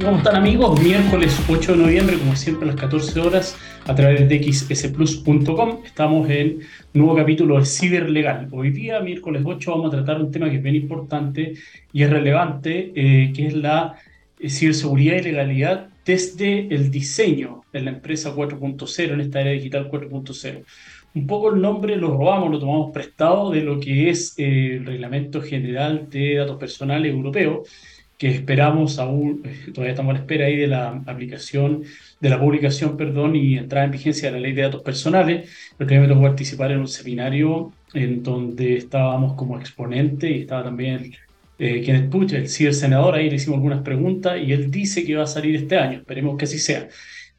[0.00, 0.80] ¿Cómo están amigos?
[0.80, 5.80] Miércoles 8 de noviembre, como siempre a las 14 horas, a través de xsplus.com.
[5.84, 6.58] Estamos en
[6.94, 8.48] un nuevo capítulo de Ciberlegal.
[8.52, 11.54] Hoy día, miércoles 8, vamos a tratar un tema que es bien importante
[11.92, 13.96] y es relevante, eh, que es la
[14.38, 19.90] eh, ciberseguridad y legalidad desde el diseño en la empresa 4.0, en esta era digital
[19.90, 20.64] 4.0.
[21.14, 24.86] Un poco el nombre lo robamos, lo tomamos prestado de lo que es eh, el
[24.86, 27.64] Reglamento General de Datos Personales Europeo,
[28.18, 31.84] que esperamos aún, eh, todavía estamos a la espera ahí de la aplicación,
[32.20, 35.48] de la publicación, perdón, y entrada en vigencia de la ley de datos personales.
[35.78, 40.64] El que me tocó participar en un seminario en donde estábamos como exponente y estaba
[40.64, 41.14] también
[41.58, 45.24] eh, Kenneth Puch, el cibersenador, ahí le hicimos algunas preguntas y él dice que va
[45.24, 46.88] a salir este año, esperemos que así sea.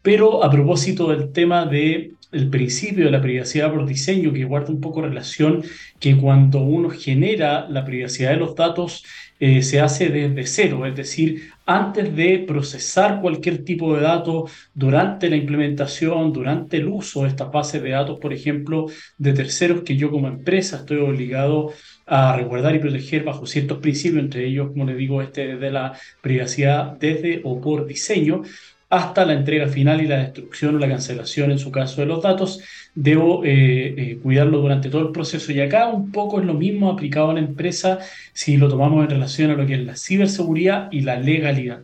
[0.01, 4.71] Pero a propósito del tema de el principio de la privacidad por diseño, que guarda
[4.71, 5.63] un poco relación
[5.99, 9.03] que cuando uno genera la privacidad de los datos,
[9.39, 15.29] eh, se hace desde cero, es decir, antes de procesar cualquier tipo de datos durante
[15.29, 18.87] la implementación, durante el uso de estas bases de datos, por ejemplo,
[19.17, 21.71] de terceros que yo como empresa estoy obligado
[22.05, 25.93] a resguardar y proteger bajo ciertos principios, entre ellos, como les digo, este de la
[26.21, 28.41] privacidad desde o por diseño,
[28.89, 32.23] hasta la entrega final y la destrucción o la cancelación, en su caso, de los
[32.23, 32.61] datos.
[32.95, 35.51] Debo eh, eh, cuidarlo durante todo el proceso.
[35.51, 37.99] Y acá un poco es lo mismo aplicado a la empresa
[38.33, 41.81] si lo tomamos en relación a lo que es la ciberseguridad y la legalidad.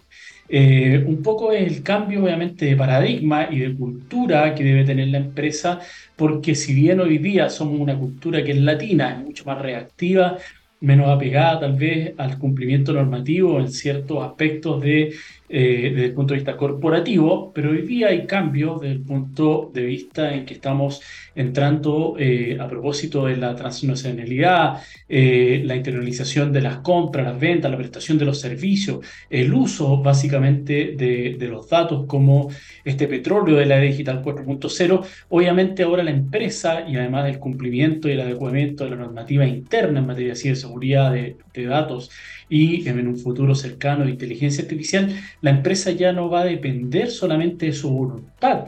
[0.48, 5.08] Eh, un poco es el cambio, obviamente, de paradigma y de cultura que debe tener
[5.08, 5.80] la empresa,
[6.16, 10.38] porque si bien hoy día somos una cultura que es latina, es mucho más reactiva,
[10.82, 15.14] menos apegada tal vez al cumplimiento normativo en ciertos aspectos de
[15.48, 19.70] eh, desde el punto de vista corporativo, pero hoy día hay cambios desde el punto
[19.72, 21.02] de vista en que estamos
[21.36, 27.70] entrando eh, a propósito de la transnacionalidad, eh, la internalización de las compras, las ventas,
[27.70, 32.50] la prestación de los servicios, el uso básicamente de, los datos como
[32.84, 35.06] este petróleo de la digital 4.0.
[35.30, 40.00] Obviamente ahora la empresa y además del cumplimiento y el adecuamiento de la normativa interna
[40.00, 42.10] en materia de ciberseguridad de datos
[42.50, 47.10] y en un futuro cercano de inteligencia artificial, la empresa ya no va a depender
[47.10, 48.66] solamente de su voluntad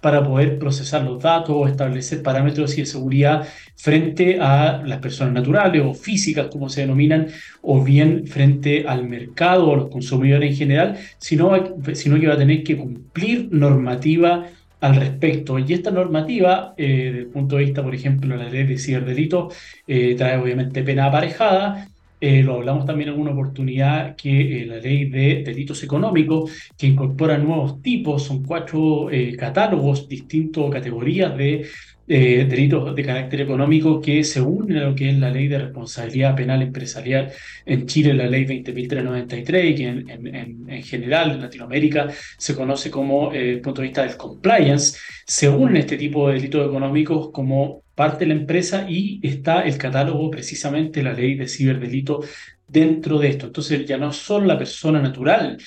[0.00, 3.46] para poder procesar los datos o establecer parámetros de seguridad
[3.76, 7.28] frente a las personas naturales o físicas, como se denominan,
[7.62, 11.52] o bien frente al mercado o a los consumidores en general, sino,
[11.92, 14.46] sino que va a tener que cumplir normativa
[14.80, 15.58] al respecto.
[15.58, 19.54] Y esta normativa, eh, desde el punto de vista, por ejemplo, la ley de ciberdelitos,
[19.86, 21.88] eh, trae obviamente pena aparejada,
[22.20, 26.86] eh, lo hablamos también en alguna oportunidad que eh, la ley de delitos económicos, que
[26.86, 31.66] incorpora nuevos tipos, son cuatro eh, catálogos, distintas categorías de
[32.06, 36.34] delitos de carácter económico que se unen a lo que es la ley de responsabilidad
[36.34, 37.30] penal empresarial
[37.64, 43.50] en Chile, la ley 20.393, que en, en, general en Latinoamérica se conoce como, desde
[43.52, 48.24] el punto de vista del compliance, se unen este tipo de delitos económicos como parte
[48.24, 52.20] de la empresa y está el catálogo, precisamente la ley de ciberdelito
[52.66, 53.44] dentro de esto.
[53.48, 55.58] Entonces ya no solo la persona natural,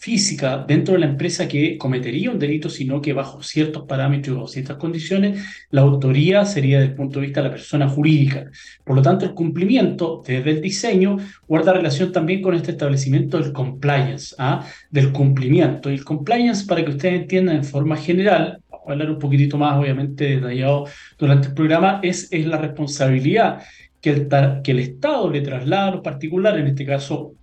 [0.00, 4.46] física dentro de la empresa que cometería un delito, sino que bajo ciertos parámetros o
[4.46, 8.50] ciertas condiciones, la autoría sería desde el punto de vista de la persona jurídica.
[8.84, 11.16] Por lo tanto, el cumplimiento desde el diseño
[11.48, 14.64] guarda relación también con este establecimiento del compliance, ¿ah?
[14.90, 15.90] del cumplimiento.
[15.90, 20.36] Y el compliance, para que ustedes entiendan en forma general, hablar un poquitito más, obviamente,
[20.36, 20.86] detallado
[21.18, 23.62] durante el programa, es, es la responsabilidad
[24.00, 24.28] que el,
[24.62, 27.34] que el Estado le traslada a los particulares, en este caso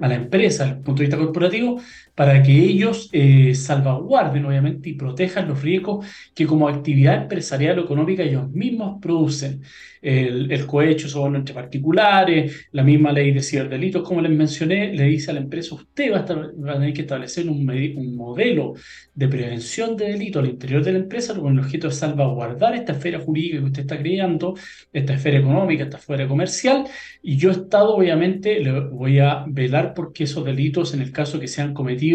[0.00, 1.80] a la empresa desde el punto de vista corporativo
[2.18, 7.84] para que ellos eh, salvaguarden obviamente y protejan los riesgos que como actividad empresarial o
[7.84, 9.62] económica ellos mismos producen.
[10.02, 15.30] El, cohecho son entre particulares, la misma ley de ciberdelitos, como les mencioné, le dice
[15.30, 18.74] a la empresa, usted va a, tener que establecer un, un, modelo
[19.14, 22.92] de prevención de delito al interior de la empresa con el objeto de salvaguardar esta
[22.92, 24.54] esfera jurídica que usted está creando,
[24.92, 26.84] esta esfera económica, esta esfera comercial,
[27.22, 31.48] y yo Estado obviamente le voy a velar porque esos delitos, en el caso que
[31.48, 32.07] sean cometidos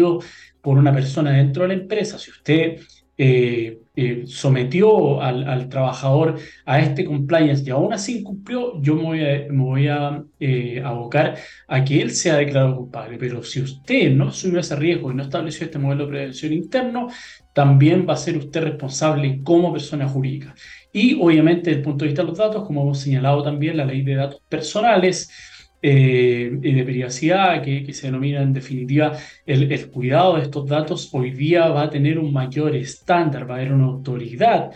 [0.60, 2.80] por una persona dentro de la empresa, si usted
[3.16, 6.36] eh, eh, sometió al, trabajador
[6.66, 11.36] a este compliance y aún así incumplió, yo me voy a, eh, abocar
[11.68, 13.16] a que él sea declarado culpable.
[13.18, 17.08] Pero si usted no asumió ese riesgo y no estableció este modelo de prevención interno,
[17.52, 20.54] también va a ser usted responsable como persona jurídica.
[20.92, 23.84] Y obviamente desde el punto de vista de los datos, como hemos señalado también, la
[23.84, 25.30] ley de datos personales,
[25.86, 29.12] eh, de privacidad, que, se denomina en definitiva
[29.44, 33.56] el, el, cuidado de estos datos, hoy día va a tener un mayor estándar, va
[33.56, 34.70] a haber una autoridad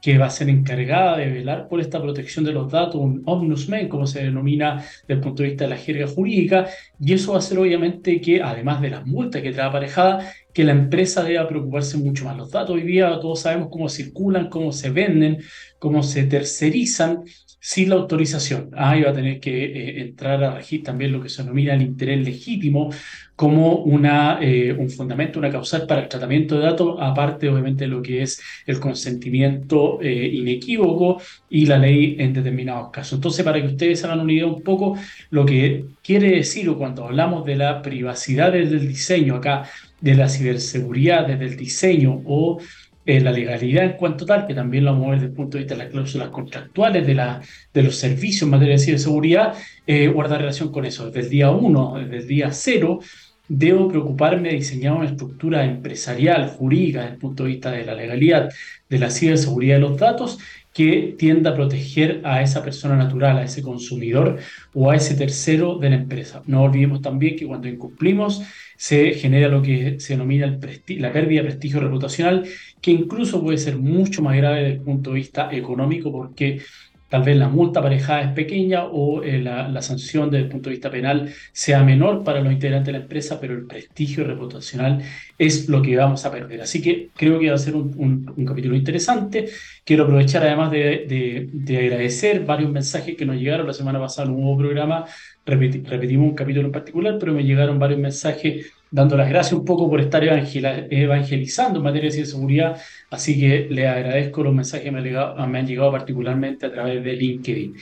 [0.00, 3.88] que va a ser encargada de velar por esta protección de los datos, un omnusmen,
[3.88, 6.68] como se denomina desde el punto de vista de la jerga jurídica,
[7.00, 10.64] y eso va a hacer obviamente que, además de las multas que trae aparejada, que
[10.64, 12.36] la empresa deba preocuparse mucho más.
[12.36, 15.38] Los datos hoy día todos sabemos cómo circulan, cómo se venden,
[15.78, 17.24] cómo se tercerizan,
[17.66, 18.68] sin la autorización.
[18.76, 21.80] Ah, va a tener que eh, entrar a regir también lo que se denomina el
[21.80, 22.90] interés legítimo
[23.34, 27.88] como una, eh, un fundamento, una causal para el tratamiento de datos, aparte obviamente de
[27.88, 33.14] lo que es el consentimiento eh, inequívoco y la ley en determinados casos.
[33.14, 34.98] Entonces, para que ustedes hagan una idea un poco,
[35.30, 39.64] lo que quiere decir o cuando hablamos de la privacidad desde el diseño acá,
[40.04, 42.58] de la ciberseguridad desde el diseño o
[43.06, 45.56] eh, la legalidad en cuanto tal, que también lo vamos a ver desde el punto
[45.56, 47.40] de vista de las cláusulas contractuales, de, la,
[47.72, 49.54] de los servicios en materia de ciberseguridad,
[49.86, 51.06] eh, guarda relación con eso.
[51.06, 53.00] Desde el día 1, desde el día 0,
[53.48, 57.94] debo preocuparme de diseñar una estructura empresarial, jurídica, desde el punto de vista de la
[57.94, 58.50] legalidad,
[58.88, 60.38] de la ciberseguridad de los datos,
[60.74, 64.38] que tienda a proteger a esa persona natural, a ese consumidor
[64.74, 66.42] o a ese tercero de la empresa.
[66.46, 68.42] No olvidemos también que cuando incumplimos
[68.76, 72.44] se genera lo que se denomina la pérdida de prestigio reputacional,
[72.84, 76.60] que incluso puede ser mucho más grave desde el punto de vista económico porque
[77.08, 80.74] tal vez la multa aparejada es pequeña o eh, la, sanción desde el punto de
[80.76, 85.02] vista penal sea menor para los integrantes de la empresa, pero el prestigio reputacional
[85.38, 86.60] es lo que vamos a perder.
[86.60, 89.48] Así que creo que va a ser un, capítulo interesante.
[89.82, 94.34] Quiero aprovechar además de, de, agradecer varios mensajes que nos llegaron la semana pasada en
[94.34, 95.06] un nuevo programa.
[95.46, 99.90] repetimos un capítulo en particular, pero me llegaron varios mensajes dando las gracias un poco
[99.90, 102.80] por estar evangelizando en materia de seguridad,
[103.10, 107.74] así que le agradezco los mensajes que me, han llegado particularmente a través de LinkedIn.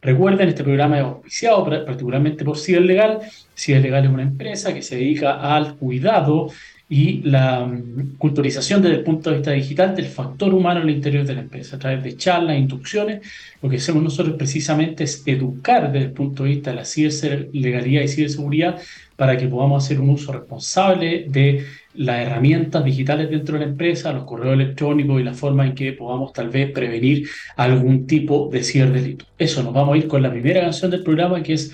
[0.00, 3.18] Recuerden, este programa es auspiciado particularmente por Ciberlegal.
[3.56, 6.50] Ciberlegal es una empresa que se dedica al cuidado
[6.88, 10.94] y la mm, culturización desde el punto de vista digital del factor humano en el
[10.94, 13.22] interior de la empresa, a través de charlas, instrucciones.
[13.60, 18.02] Lo que hacemos nosotros precisamente es educar desde el punto de vista de la ciberlegalidad
[18.02, 18.80] y ciberseguridad
[19.20, 24.14] para que podamos hacer un uso responsable de las herramientas digitales dentro de la empresa,
[24.14, 28.64] los correos electrónicos y la forma en que podamos tal vez prevenir algún tipo de
[28.64, 29.26] ciberdelito.
[29.36, 31.70] Eso, nos vamos a ir con la primera canción del programa que es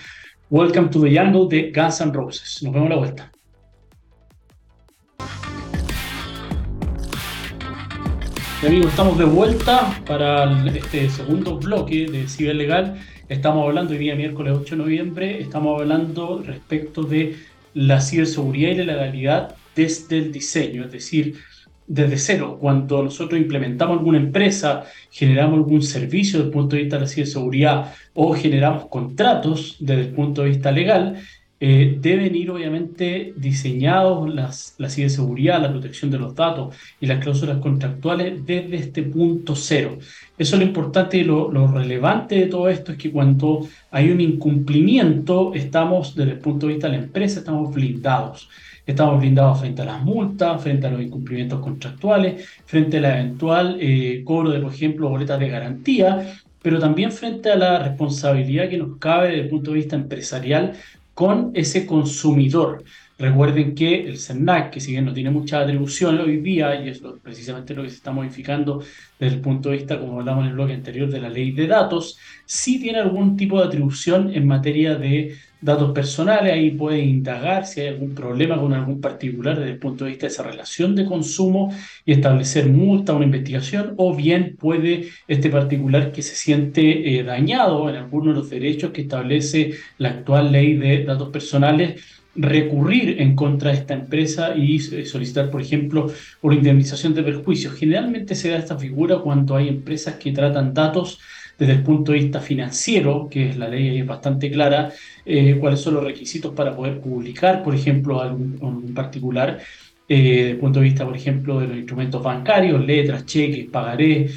[0.51, 2.65] Welcome to the Jungle de Guns N' Roses.
[2.65, 3.33] Nos vemos a la vuelta.
[8.67, 14.55] amigos, estamos de vuelta para este segundo bloque de Ciberlegal Estamos hablando hoy día miércoles
[14.57, 17.35] 8 de noviembre, estamos hablando respecto de
[17.75, 21.35] la ciberseguridad y la legalidad desde el diseño, es decir,
[21.89, 22.57] desde cero.
[22.61, 27.09] Cuando nosotros implementamos alguna empresa, generamos algún servicio desde el punto de vista de la
[27.09, 31.17] ciberseguridad o generamos contratos desde el punto de vista legal,
[31.59, 37.23] eh, deben ir obviamente diseñados las, la ciberseguridad, la protección de los datos y las
[37.23, 39.97] cláusulas contractuales desde este punto cero.
[40.37, 44.21] Eso es lo importante y lo, relevante de todo esto es que cuando hay un
[44.21, 48.51] incumplimiento, estamos desde el punto de vista de la empresa, estamos blindados.
[48.85, 54.23] Estamos blindados frente a las multas, frente a los incumplimientos contractuales, frente al eventual eh,
[54.25, 58.99] cobro de, por ejemplo, boletas de garantía, pero también frente a la responsabilidad que nos
[58.99, 60.75] cabe desde el punto de vista empresarial
[61.17, 62.85] con ese consumidor.
[63.19, 67.01] Recuerden que el CERNAC, que si bien no tiene mucha atribución hoy día, y es
[67.23, 68.83] precisamente lo que se está modificando
[69.19, 71.67] desde el punto de vista, como hablamos en el bloque anterior, de la ley de
[71.67, 77.67] datos, sí tiene algún tipo de atribución en materia de datos personales, ahí puede indagar
[77.67, 80.95] si hay algún problema con algún particular desde el punto de vista de esa relación
[80.95, 87.19] de consumo y establecer multa, una investigación, o bien puede este particular que se siente
[87.19, 92.03] eh, dañado en alguno de los derechos que establece la actual ley de datos personales,
[92.35, 97.75] recurrir en contra de esta empresa y eh, solicitar, por ejemplo, una indemnización de perjuicios.
[97.75, 101.19] Generalmente se da esta figura cuando hay empresas que tratan datos
[101.59, 104.93] desde el punto de vista financiero, que es la ley es bastante clara,
[105.25, 109.59] eh, cuáles son los requisitos para poder publicar, por ejemplo, algún, particular,
[110.09, 114.31] eh, desde el punto de vista, por ejemplo, de los instrumentos bancarios, letras, cheques, pagaré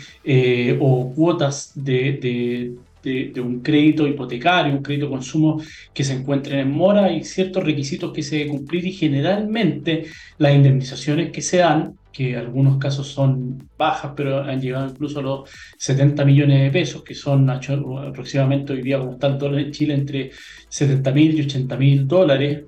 [0.80, 5.62] o cuotas de de, un crédito hipotecario, un crédito de consumo
[5.94, 10.06] que se encuentren en mora, hay ciertos requisitos que se deben cumplir y generalmente
[10.38, 15.24] las indemnizaciones que se dan, que algunos casos son bajas, pero han llegado incluso a
[15.24, 19.72] los 70 millones de pesos, que son aproximadamente hoy día como está el dólar en
[19.72, 20.32] Chile entre
[20.70, 22.63] 70 mil y 80 mil dólares.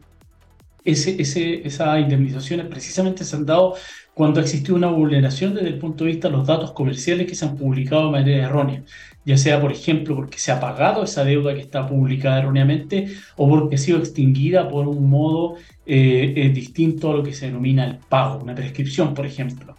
[0.83, 3.75] Ese, ese, esas indemnizaciones precisamente se han dado
[4.13, 7.45] cuando ha una vulneración desde el punto de vista de los datos comerciales que se
[7.45, 8.83] han publicado de manera errónea
[9.25, 13.47] ya sea, por ejemplo, porque se ha pagado esa deuda que está publicada erróneamente o
[13.47, 17.85] porque ha sido extinguida por un modo eh, eh, distinto a lo que se denomina
[17.85, 19.75] el pago, una prescripción, por ejemplo.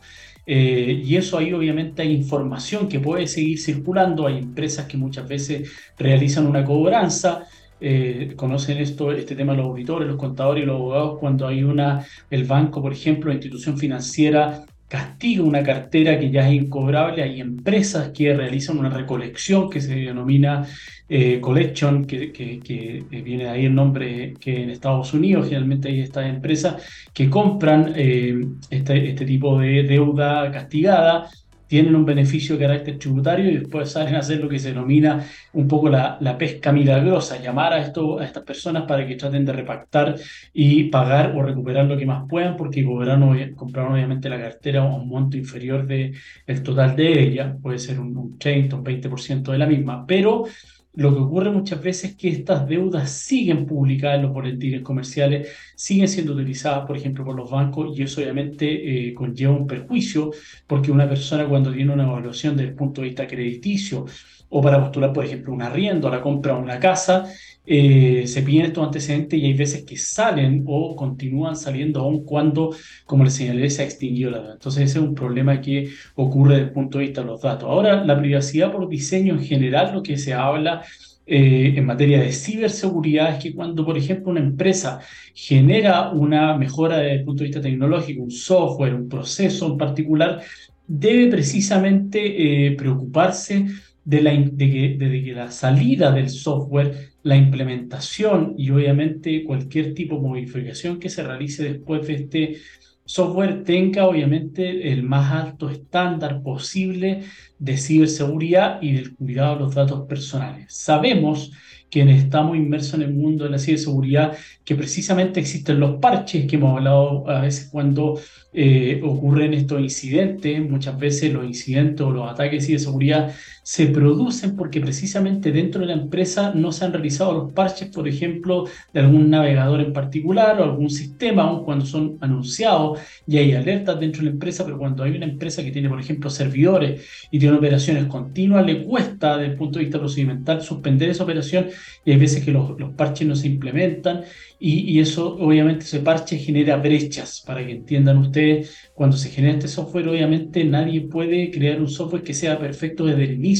[0.46, 5.28] Eh, y eso ahí obviamente hay información que puede seguir circulando, hay empresas que muchas
[5.28, 7.44] veces realizan una cobranza,
[7.82, 12.06] eh, conocen esto, este tema los auditores, los contadores y los abogados, cuando hay una,
[12.30, 17.40] el banco, por ejemplo, la institución financiera castiga una cartera que ya es incobrable, hay
[17.40, 20.66] empresas que realizan una recolección que se denomina
[21.08, 26.00] eh, collection, que, que, viene de ahí el nombre que en Estados Unidos generalmente hay
[26.00, 31.30] estas empresas que compran eh, este, este tipo de deuda castigada
[31.72, 35.26] tienen un beneficio de carácter tributario y después salen a hacer lo que se denomina
[35.54, 39.54] un poco la, pesca milagrosa, llamar a, esto, a estas personas para que traten de
[39.54, 40.16] repactar
[40.52, 44.84] y pagar o recuperar lo que más puedan, porque compraron, compraron obviamente la cartera a
[44.84, 46.14] un monto inferior del
[46.46, 50.44] el total de ella, puede ser un, un 30, un 20% de la misma, pero
[50.94, 55.48] lo que ocurre muchas veces es que estas deudas siguen publicadas en los boletines comerciales,
[55.74, 60.32] siguen siendo utilizadas, por ejemplo, por los bancos y eso obviamente eh, conlleva un perjuicio
[60.66, 64.04] porque una persona cuando tiene una evaluación desde el punto de vista crediticio
[64.50, 67.24] o para postular, por ejemplo, un arriendo, la compra de una casa,
[67.64, 72.74] eh, se piden estos antecedentes y hay veces que salen o continúan saliendo aún cuando,
[73.06, 74.52] como les señalé, se ha extinguido la deuda.
[74.54, 77.68] Entonces ese es un problema que ocurre desde el punto de vista de los datos.
[77.68, 80.82] Ahora, la privacidad por diseño en general, lo que se habla
[81.24, 85.00] eh, en materia de ciberseguridad es que cuando, por ejemplo, una empresa
[85.34, 90.42] genera una mejora desde el punto de vista tecnológico, un software, un proceso en particular,
[90.86, 93.66] debe precisamente eh, preocuparse
[94.04, 100.22] de, la, de, que, la salida del software, la implementación y obviamente cualquier tipo de
[100.22, 102.56] modificación que se realice después de este
[103.04, 107.22] software tenga obviamente el más alto estándar posible
[107.58, 110.72] de ciberseguridad y del cuidado de los datos personales.
[110.74, 111.52] Sabemos
[111.92, 116.56] quienes estamos inmersos en el mundo de la ciberseguridad, que precisamente existen los parches que
[116.56, 118.18] hemos hablado a veces cuando
[118.54, 124.56] eh, ocurren estos incidentes, muchas veces los incidentes o los ataques de seguridad se producen
[124.56, 129.00] porque precisamente dentro de la empresa no se han realizado los parches, por ejemplo, de
[129.00, 134.20] algún navegador en particular o algún sistema, aun cuando son anunciados y hay alertas dentro
[134.20, 137.56] de la empresa, pero cuando hay una empresa que tiene, por ejemplo, servidores y tiene
[137.56, 141.68] operaciones continuas, le cuesta desde el punto de vista procedimental suspender esa operación
[142.04, 144.22] y hay veces que los, los parches no se implementan
[144.64, 147.42] y, eso, obviamente, ese parche genera brechas.
[147.44, 152.22] Para que entiendan ustedes, cuando se genera este software, obviamente nadie puede crear un software
[152.22, 153.51] que sea perfecto desde el inicio.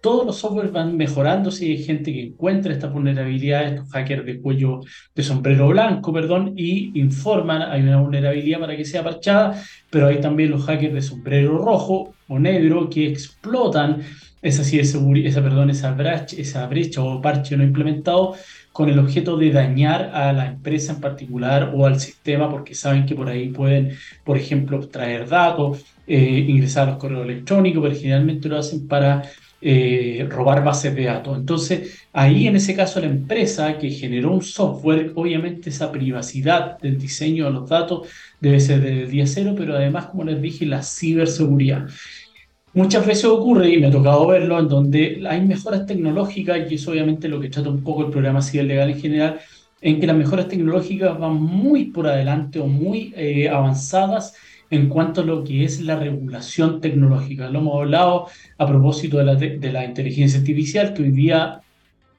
[0.00, 4.40] Todos los softwares van mejorando si hay gente que encuentra estas vulnerabilidades, estos hackers de
[4.40, 4.80] cuello
[5.14, 10.20] de sombrero blanco, perdón, y informan, hay una vulnerabilidad para que sea parchada, pero hay
[10.20, 14.02] también los hackers de sombrero rojo o negro que explotan
[14.42, 18.34] esa, esa, perdón, esa, brecha, esa brecha o parche no implementado
[18.72, 23.06] con el objeto de dañar a la empresa en particular o al sistema, porque saben
[23.06, 27.94] que por ahí pueden, por ejemplo, traer datos, eh, ingresar a los correos electrónicos, pero
[27.94, 29.22] generalmente lo hacen para
[29.60, 31.36] eh, robar bases de datos.
[31.36, 36.98] Entonces, ahí en ese caso la empresa que generó un software, obviamente esa privacidad del
[36.98, 38.06] diseño de los datos
[38.40, 41.88] debe ser del día cero, pero además, como les dije, la ciberseguridad.
[42.74, 46.90] Muchas veces ocurre, y me ha tocado verlo, en donde hay mejoras tecnológicas, y eso
[46.90, 49.40] obviamente lo que trata un poco el programa civil legal en general,
[49.80, 54.34] en que las mejoras tecnológicas van muy por adelante o muy eh, avanzadas
[54.70, 57.48] en cuanto a lo que es la regulación tecnológica.
[57.48, 61.60] Lo hemos hablado a propósito de la, de la inteligencia artificial, que hoy día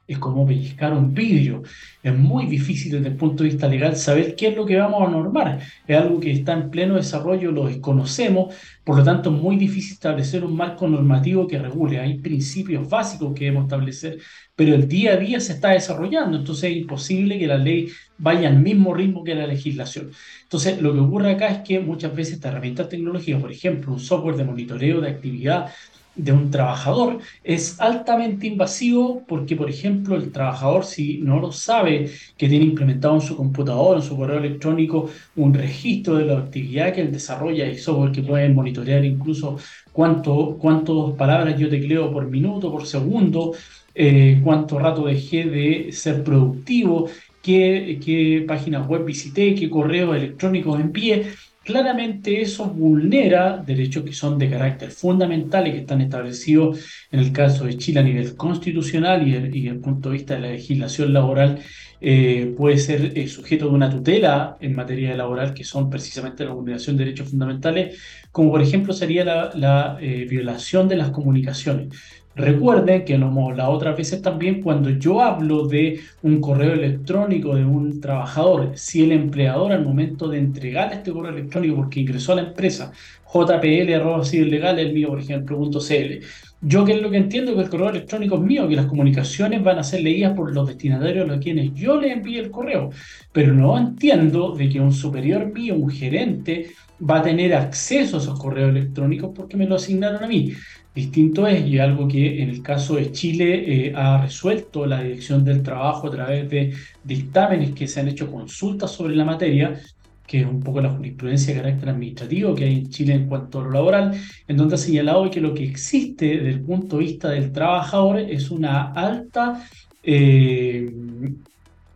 [0.08, 1.64] es como pellizcar un vidrio.
[2.02, 5.06] Es muy difícil desde el punto de vista legal saber qué es lo que vamos
[5.06, 5.60] a normar.
[5.86, 9.94] Es algo que está en pleno desarrollo, lo desconocemos, por lo tanto es muy difícil
[9.94, 12.00] establecer un marco normativo que regule.
[12.00, 14.20] Hay principios básicos que debemos establecer,
[14.56, 18.48] pero el día a día se está desarrollando, entonces es imposible que la ley vaya
[18.48, 20.12] al mismo ritmo que la legislación.
[20.44, 24.00] Entonces, lo que ocurre acá es que muchas veces estas herramientas tecnológicas, por ejemplo, un
[24.00, 25.70] software de monitoreo de actividad,
[26.18, 32.10] de un trabajador es altamente invasivo porque, por ejemplo, el trabajador, si no lo sabe,
[32.38, 36.94] que tiene implementado en su computador, en su correo electrónico, un registro de la actividad
[36.94, 39.58] que él desarrolla y software que puede monitorear incluso
[39.92, 43.54] cuánto, cuántas palabras yo tecleo por minuto, por segundo,
[43.94, 47.10] eh, cuánto rato dejé de ser productivo,
[47.42, 51.32] qué, qué páginas web visité, qué correos electrónicos envié
[51.68, 56.80] Claramente eso vulnera derechos que son de carácter fundamental y que están establecidos
[57.12, 60.40] en el caso de Chile a nivel constitucional y, desde el punto de vista de
[60.40, 61.60] la legislación laboral
[62.00, 66.54] eh, puede ser eh, sujeto de una tutela en materia laboral que son precisamente la
[66.54, 68.00] vulneración de derechos fundamentales,
[68.32, 71.90] como por ejemplo sería la, eh, violación de las comunicaciones.
[72.38, 77.56] Recuerden que lo hemos hablado otras veces también cuando yo hablo de un correo electrónico
[77.56, 82.34] de un trabajador, si el empleador al momento de entregar este correo electrónico porque ingresó
[82.34, 82.92] a la empresa,
[83.26, 86.20] jpl legal el mío, por ejemplo, .cl,
[86.62, 89.64] yo que es lo que entiendo que el correo electrónico es mío, que las comunicaciones
[89.64, 92.92] van a ser leídas por los destinatarios a quienes yo le envíe el correo,
[93.32, 96.68] pero no entiendo de que un superior mío, un gerente,
[97.00, 100.52] va a tener acceso a esos correos electrónicos porque me lo asignaron a mí.
[100.98, 105.44] Distinto es, y algo que en el caso de Chile eh, ha resuelto la Dirección
[105.44, 106.74] del Trabajo a través de
[107.04, 109.80] dictámenes que se han hecho consultas sobre la materia,
[110.26, 113.60] que es un poco la jurisprudencia de carácter administrativo que hay en Chile en cuanto
[113.60, 117.04] a lo laboral, en donde ha señalado que lo que existe desde el punto de
[117.04, 119.68] vista del trabajador es una alta
[120.02, 120.92] eh,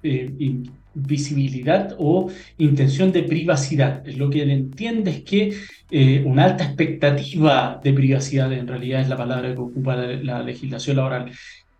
[0.04, 4.06] eh, visibilidad o intención de privacidad.
[4.06, 5.54] Lo que entiende es que
[5.90, 10.98] eh, una alta expectativa de privacidad, en realidad es la palabra que ocupa la legislación
[10.98, 11.32] laboral,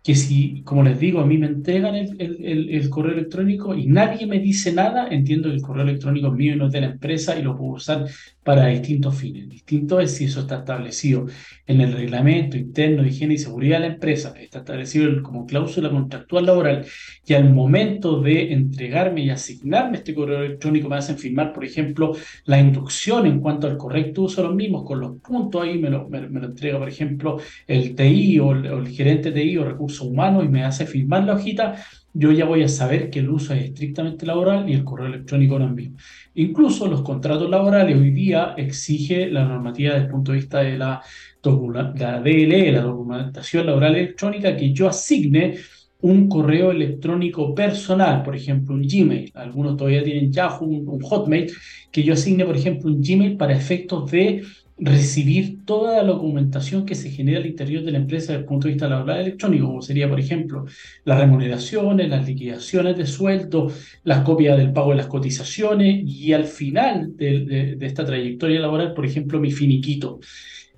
[0.02, 4.26] que si, como les digo, a mí me entregan el, el, correo electrónico y nadie
[4.26, 6.88] me dice nada, entiendo que el correo electrónico es mío y no es de la
[6.88, 8.06] empresa y lo puedo usar
[8.42, 9.48] para distintos fines.
[9.48, 11.26] Distinto es si eso está establecido
[11.66, 15.90] en el reglamento interno de higiene y seguridad de la empresa, está establecido como cláusula
[15.90, 16.86] contractual laboral
[17.24, 22.16] y al momento de entregarme y asignarme este correo electrónico me hacen firmar, por ejemplo,
[22.44, 25.90] la inducción en cuanto al correcto uso de los mismos, con los puntos ahí me
[25.90, 29.64] lo, me, lo entrega, por ejemplo, el TI o el, o el gerente TI o
[29.64, 31.76] recursos humanos y me hace firmar la hojita,
[32.14, 35.58] yo ya voy a saber que el uso es estrictamente laboral y el correo electrónico
[35.58, 35.96] también.
[36.34, 40.76] Incluso los contratos laborales hoy día exige la normativa desde el punto de vista de
[40.76, 41.02] la,
[41.42, 45.56] la DLE, la documentación laboral electrónica, que yo asigne
[46.02, 49.30] un correo electrónico personal, por ejemplo, un Gmail.
[49.34, 51.50] Algunos todavía tienen Yahoo, un Hotmail,
[51.90, 54.42] que yo asigne, por ejemplo, un Gmail para efectos de
[54.78, 58.66] recibir toda la documentación que se genera al interior de la empresa desde el punto
[58.66, 60.64] de vista laboral electrónico, como sería, por ejemplo,
[61.04, 63.70] las remuneraciones, las liquidaciones de sueldo,
[64.04, 68.94] las copias del pago de las cotizaciones y al final de, de esta trayectoria laboral,
[68.94, 70.20] por ejemplo, mi finiquito.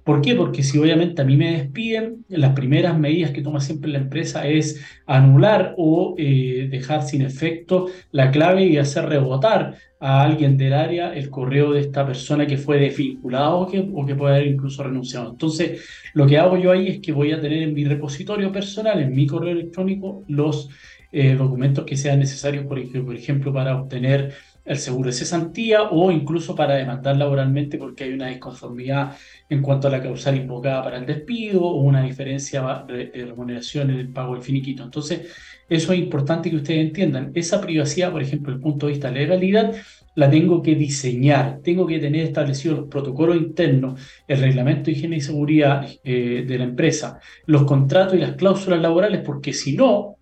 [0.05, 0.35] ¿Por qué?
[0.35, 4.47] Porque si obviamente a mí me despiden, las primeras medidas que toma siempre la empresa
[4.47, 10.75] es anular o eh, dejar sin efecto la clave y hacer rebotar a alguien del
[10.75, 15.31] área el correo de esta persona que fue desvinculado o que, puede haber incluso renunciado.
[15.31, 19.01] Entonces, lo que hago yo ahí es que voy a tener en mi repositorio personal,
[19.01, 20.69] en mi correo electrónico, los
[21.13, 26.11] eh, documentos que sean necesarios, por, por ejemplo, para obtener el seguro de cesantía o
[26.11, 29.17] incluso para demandar laboralmente porque hay una disconformidad
[29.49, 33.99] en cuanto a la causal invocada para el despido o una diferencia de remuneración en
[33.99, 34.83] el pago del finiquito.
[34.83, 35.33] Entonces,
[35.69, 37.31] eso es importante que ustedes entiendan.
[37.35, 39.75] Esa privacidad, por ejemplo, desde el punto de vista de legalidad,
[40.15, 45.17] la tengo que diseñar, tengo que tener establecidos los protocolos internos, el reglamento de higiene
[45.17, 50.17] y seguridad eh, de la empresa, los contratos y las cláusulas laborales, porque si no,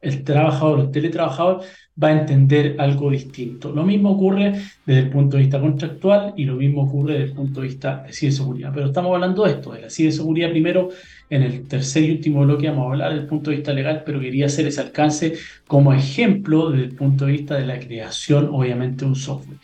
[0.00, 1.62] el trabajador, el teletrabajador,
[2.02, 3.72] va a entender algo distinto.
[3.72, 4.52] Lo mismo ocurre
[4.86, 8.02] desde el punto de vista contractual y lo mismo ocurre desde el punto de vista
[8.06, 8.72] de ciberseguridad.
[8.72, 10.88] Pero estamos hablando de esto, de la ciberseguridad primero.
[11.28, 14.18] En el tercer y último bloque vamos a hablar del punto de vista legal, pero
[14.18, 15.34] quería hacer ese alcance
[15.66, 19.58] como ejemplo desde el punto de vista de la creación, obviamente, de un software.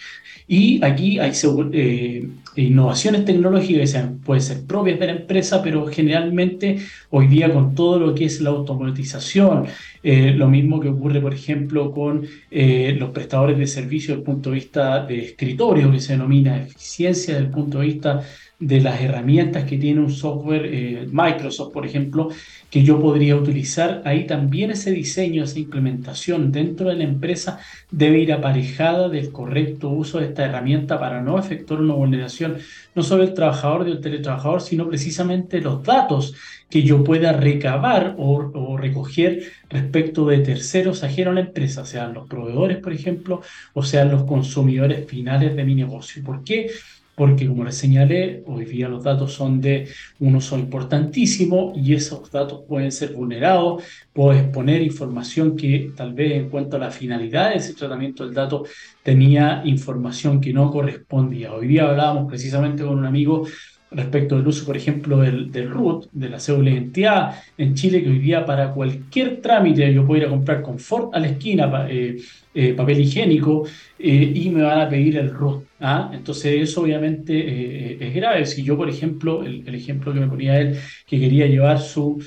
[0.49, 1.33] Y aquí hay
[1.73, 6.79] eh, innovaciones tecnológicas que pueden ser propias de la empresa, pero generalmente
[7.11, 9.67] hoy día con todo lo que es la automatización,
[10.05, 12.16] eh, lo mismo que ocurre, por ejemplo, con
[12.51, 16.63] eh, los prestadores de servicios desde el punto de vista de escritorio, que se denomina
[16.63, 18.23] eficiencia desde el punto de vista
[18.59, 22.31] de las herramientas que tiene un software, eh, Microsoft, por ejemplo,
[22.71, 27.59] que yo podría utilizar, ahí también ese diseño, esa implementación dentro de la empresa
[27.91, 32.57] debe ir aparejada del correcto uso de esta herramienta para no efectuar una vulneración
[32.95, 36.35] no solo del trabajador del teletrabajador, sino precisamente los datos
[36.69, 42.29] que yo pueda recabar o, recoger respecto de terceros ajenos a la empresa, sean los
[42.29, 46.23] proveedores, por ejemplo, o sean los consumidores finales de mi negocio.
[46.25, 46.71] ¿Por qué?
[47.17, 49.89] porque como les señalé, hoy día los datos son de
[50.21, 56.33] un uso importantísimo y esos datos pueden ser vulnerados, puedo exponer información que tal vez
[56.33, 58.65] en cuanto a la finalidad de ese tratamiento del dato
[59.03, 61.55] tenía información que no correspondía.
[61.55, 63.47] Hoy día hablábamos precisamente con un amigo
[63.91, 68.11] respecto del uso, por ejemplo, del, del RUT, de la cédula de en Chile, que
[68.11, 72.17] hoy día para cualquier trámite yo puedo ir a comprar confort a la esquina, eh,
[72.55, 73.65] eh, papel higiénico,
[73.99, 75.65] eh, y me van a pedir el RUT.
[75.81, 76.11] ¿ah?
[76.13, 78.45] Entonces eso obviamente es grave.
[78.47, 82.23] Si yo, por ejemplo, el, ejemplo que me ponía él, que quería llevar su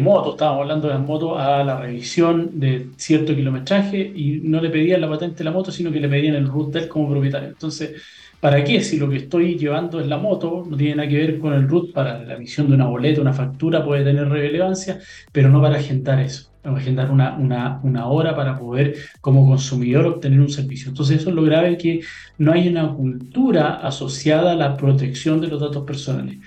[0.00, 4.70] motos, estábamos hablando de las motos, a la revisión de cierto kilometraje y no le
[4.70, 7.50] pedían la patente de la moto, sino que le pedían el root del como propietario.
[7.50, 8.02] Entonces,
[8.40, 8.82] ¿para qué?
[8.82, 11.68] Si lo que estoy llevando es la moto, no tiene nada que ver con el
[11.68, 15.00] root, para la emisión de una boleta, una factura puede tener relevancia,
[15.32, 20.40] pero no para agendar eso agendar una, una, una, hora para poder como consumidor obtener
[20.40, 20.88] un servicio.
[20.88, 22.00] Entonces eso es lo grave que
[22.38, 26.38] no hay una cultura asociada a la protección de los datos personales.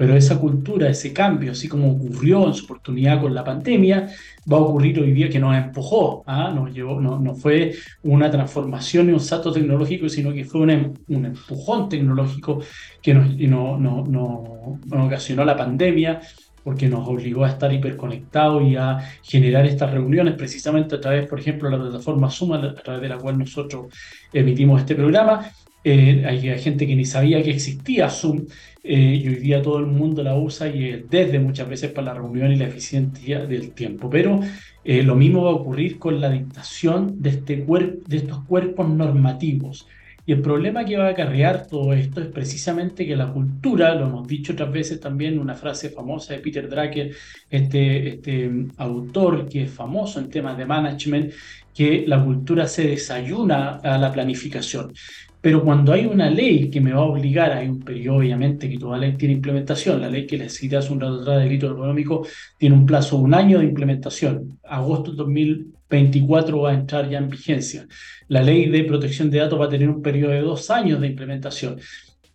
[0.00, 4.08] Pero esa cultura, ese cambio, así como ocurrió en su oportunidad con la pandemia,
[4.50, 6.50] va a ocurrir hoy día que nos empujó, ¿ah?
[6.54, 12.62] no, fue una transformación y un salto tecnológico, sino que fue un, un empujón tecnológico
[13.02, 16.22] que nos, no, no, no, nos ocasionó la pandemia,
[16.64, 21.40] porque nos obligó a estar hiperconectados y a generar estas reuniones precisamente a través, por
[21.40, 23.92] ejemplo, de la plataforma Zoom, a través de la cual nosotros
[24.32, 25.42] emitimos este programa.
[25.82, 28.46] Eh, hay, gente que ni sabía que existía Zoom
[28.82, 32.14] eh, y hoy día todo el mundo la usa y desde muchas veces para la
[32.14, 34.10] reunión y la eficiencia del tiempo.
[34.10, 34.40] Pero
[34.84, 37.64] eh, lo mismo va a ocurrir con la dictación de, este
[38.06, 39.86] de estos cuerpos normativos.
[40.26, 44.06] Y el problema que va a acarrear todo esto es precisamente que la cultura, lo
[44.06, 47.10] hemos dicho otras veces también, una frase famosa de Peter Drucker,
[47.48, 51.32] este, este autor que es famoso en temas de management,
[51.74, 54.92] que la cultura se desayuna a la planificación.
[55.40, 58.78] Pero cuando hay una ley que me va a obligar, hay un periodo obviamente que
[58.78, 62.26] toda ley tiene implementación, la ley que les cité hace un rato de delito económico
[62.58, 67.18] tiene un plazo de un año de implementación, agosto de 2024 va a entrar ya
[67.18, 67.86] en vigencia.
[68.28, 71.06] La ley de protección de datos va a tener un periodo de dos años de
[71.06, 71.78] implementación.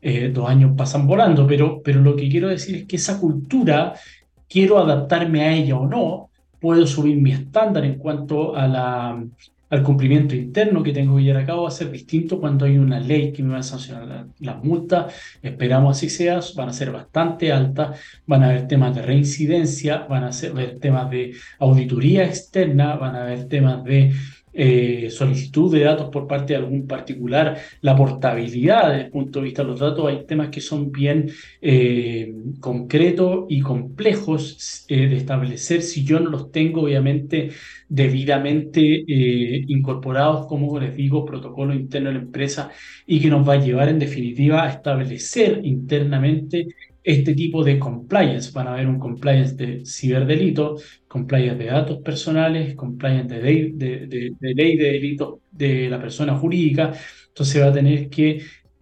[0.02, 3.94] Eh, dos años pasan volando, pero, pero lo que quiero decir es que esa cultura,
[4.48, 9.24] quiero adaptarme a ella o no, puedo subir mi estándar en cuanto a la
[9.70, 12.78] al cumplimiento interno que tengo que llevar a cabo va a ser distinto cuando hay
[12.78, 15.14] una ley que me va a sancionar las multas.
[15.42, 20.24] Esperamos así sea, van a ser bastante altas, van a haber temas de reincidencia, van
[20.24, 24.14] a haber temas de auditoría externa, van a haber temas de
[24.58, 29.46] eh, solicitud de datos por parte de algún particular, la portabilidad desde el punto de
[29.46, 31.30] vista de los datos, hay temas que son bien
[31.62, 37.52] eh, concretos y complejos eh, de establecer si yo no los tengo obviamente
[37.90, 39.04] debidamente
[39.68, 42.72] incorporados, como les digo, protocolo interno de la empresa
[43.06, 46.68] y que nos va a llevar en definitiva a establecer internamente
[47.06, 48.52] este tipo de compliance.
[48.52, 54.36] Van a haber un compliance de ciberdelito, compliance de datos personales, compliance de ley de,
[54.42, 56.94] ley de delitos de la persona jurídica.
[57.28, 58.42] Entonces va a tener que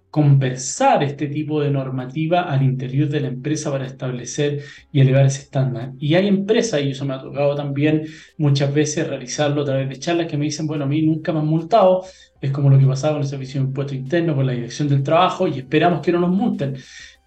[0.10, 5.42] conversar este tipo de normativa al interior de la empresa para establecer y elevar ese
[5.42, 5.94] estándar.
[6.00, 8.06] Y hay empresas, y eso me ha tocado también
[8.38, 11.40] muchas veces realizarlo a través de charlas que me dicen, bueno, a mí nunca me
[11.40, 12.04] han multado,
[12.40, 15.02] es como lo que pasaba con el Servicio de Impuesto Interno, con la Dirección del
[15.02, 16.78] Trabajo, y esperamos que no nos multen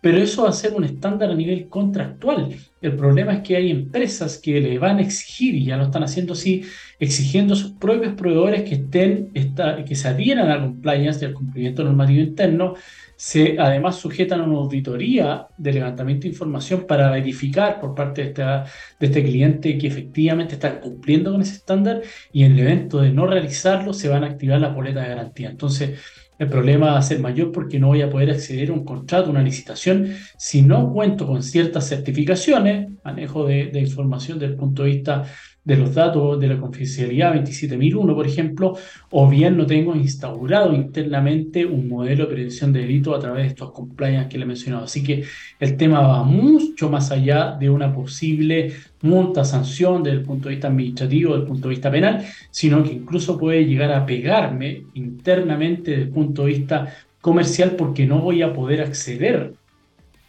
[0.00, 2.54] pero eso va a ser un estándar a nivel contractual.
[2.80, 6.04] El problema es que hay empresas que le van a exigir, y ya lo están
[6.04, 6.62] haciendo así,
[7.00, 11.82] exigiendo a sus propios proveedores que, estén, que se adhieran a compliance y al cumplimiento
[11.82, 12.74] normativo interno,
[13.16, 18.64] se además sujetan a una auditoría de levantamiento de información para verificar por parte de,
[19.00, 23.26] este cliente que efectivamente está cumpliendo con ese estándar y en el evento de no
[23.26, 25.50] realizarlo se van a activar las boletas de garantía.
[25.50, 25.98] Entonces,
[26.38, 29.31] el problema va a ser mayor porque no voy a poder acceder a un contrato,
[29.31, 34.90] una licitación, si no cuento con ciertas certificaciones, manejo de, información desde el punto de
[34.90, 35.25] vista
[35.66, 38.76] de los datos de la confidencialidad 27001, por ejemplo,
[39.11, 43.48] o bien no tengo instaurado internamente un modelo de prevención de delito a través de
[43.48, 44.85] estos compliance que le he mencionado.
[44.85, 45.24] Así que
[45.59, 50.55] el tema va mucho más allá de una posible multa, sanción desde el punto de
[50.55, 54.85] vista administrativo, desde el punto de vista penal, sino que incluso puede llegar a pegarme
[54.94, 59.55] internamente desde el punto de vista comercial porque no voy a poder acceder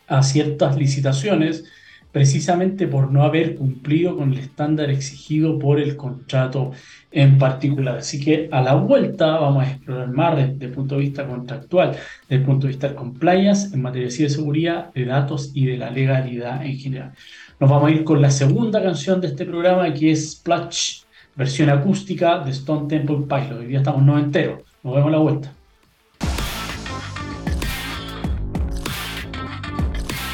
[0.08, 1.66] a ciertas licitaciones
[2.12, 6.72] precisamente por no haber cumplido con el estándar exigido por el contrato
[7.12, 7.98] en particular.
[7.98, 11.92] Así que a la vuelta vamos a explorar más desde el punto de vista contractual,
[11.92, 15.78] desde el punto de vista de compliance en materia de ciberseguridad, de datos y de
[15.78, 17.14] la legalidad en general.
[17.60, 21.02] Nos vamos a ir con la segunda canción de este programa que es Splash,
[21.36, 23.60] versión acústica de Stone Temple Pilot.
[23.60, 24.62] Hoy día estamos no enteros.
[24.84, 25.57] Nos vemos a la vuelta.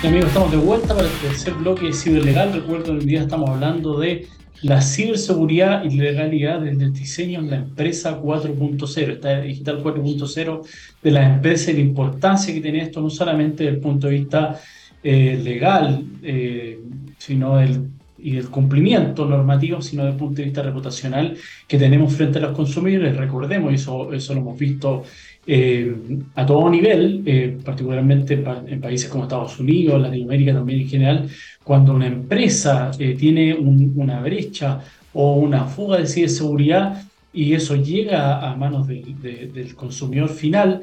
[0.08, 2.52] Amigos, estamos de vuelta para el tercer bloque de ciberlegal.
[2.52, 4.28] Recuerdo que hoy día estamos hablando de
[4.62, 10.62] la ciberseguridad y legalidad desde el diseño en la empresa 4.0, esta digital 4.0
[11.02, 14.14] de la empresa y la importancia que tiene esto no solamente desde el punto de
[14.14, 14.60] vista
[15.02, 16.82] eh, legal, eh,
[17.18, 17.90] sino del
[18.24, 21.36] y del cumplimiento normativo, sino desde el punto de vista reputacional
[21.68, 23.18] que tenemos frente a los consumidores.
[23.18, 25.04] Recordemos, y eso, eso lo hemos visto
[25.46, 25.94] eh,
[26.36, 31.30] a todo nivel, eh, particularmente en, países como Estados Unidos, Latinoamérica también en general,
[31.64, 34.82] cuando una empresa eh, tiene una brecha
[35.12, 40.82] o una fuga de ciberseguridad y eso llega a manos del consumidor final,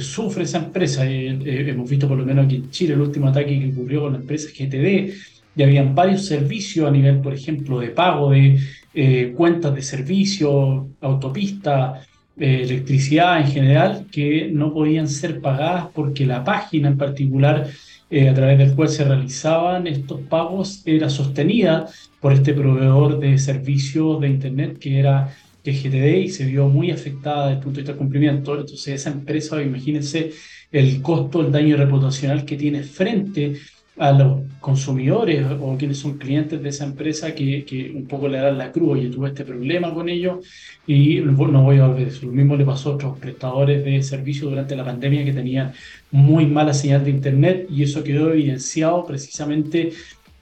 [0.00, 1.04] sufre esa empresa.
[1.04, 4.18] hemos visto por lo menos aquí en Chile el último ataque que ocurrió con la
[4.18, 5.12] empresa GTD,
[5.58, 12.00] y habían varios servicios a nivel, por ejemplo, de pago de cuentas de servicio, autopista,
[12.40, 17.66] eh, electricidad en general que no podían ser pagadas porque la página en particular
[18.10, 21.88] eh, a través del cual se realizaban estos pagos era sostenida
[22.20, 27.46] por este proveedor de servicios de Internet que era GTD y se vio muy afectada
[27.46, 28.52] desde el punto de vista del cumplimiento.
[28.52, 30.30] Entonces esa empresa, imagínense
[30.70, 36.62] el costo, el daño reputacional que tiene frente a los consumidores o quienes son clientes
[36.62, 39.92] de esa empresa que, que un poco le dan la cruz, y tuve este problema
[39.92, 40.46] con ellos
[40.86, 42.12] y no voy a volver.
[42.22, 45.72] Lo mismo le pasó a otros prestadores de servicios durante la pandemia que tenían
[46.10, 49.92] muy mala señal de internet y eso quedó evidenciado precisamente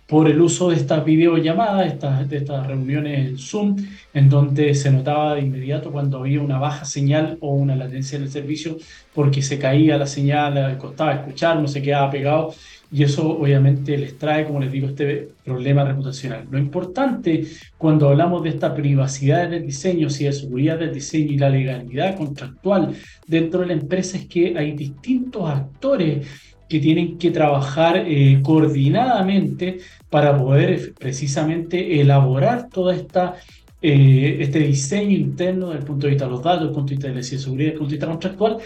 [0.06, 3.76] por el uso de estas videollamadas, estas, de estas reuniones en Zoom,
[4.14, 8.22] en donde se notaba de inmediato cuando había una baja señal o una latencia en
[8.22, 8.76] el servicio,
[9.12, 12.54] porque se caía la señal, costaba escuchar, no se quedaba pegado,
[12.90, 16.46] y eso obviamente les trae, como les digo, este problema reputacional.
[16.50, 17.44] Lo importante
[17.76, 22.16] cuando hablamos de esta privacidad del diseño, si de seguridad del diseño y la legalidad
[22.16, 22.94] contractual
[23.26, 26.26] dentro de la empresa es que hay distintos actores
[26.68, 29.78] que tienen que trabajar eh, coordinadamente
[30.10, 33.36] para poder precisamente elaborar toda esta
[33.82, 36.88] eh, este diseño interno desde el punto de vista de los datos, desde el punto
[36.88, 38.56] de vista de la seguridad, desde punto de vista contractual,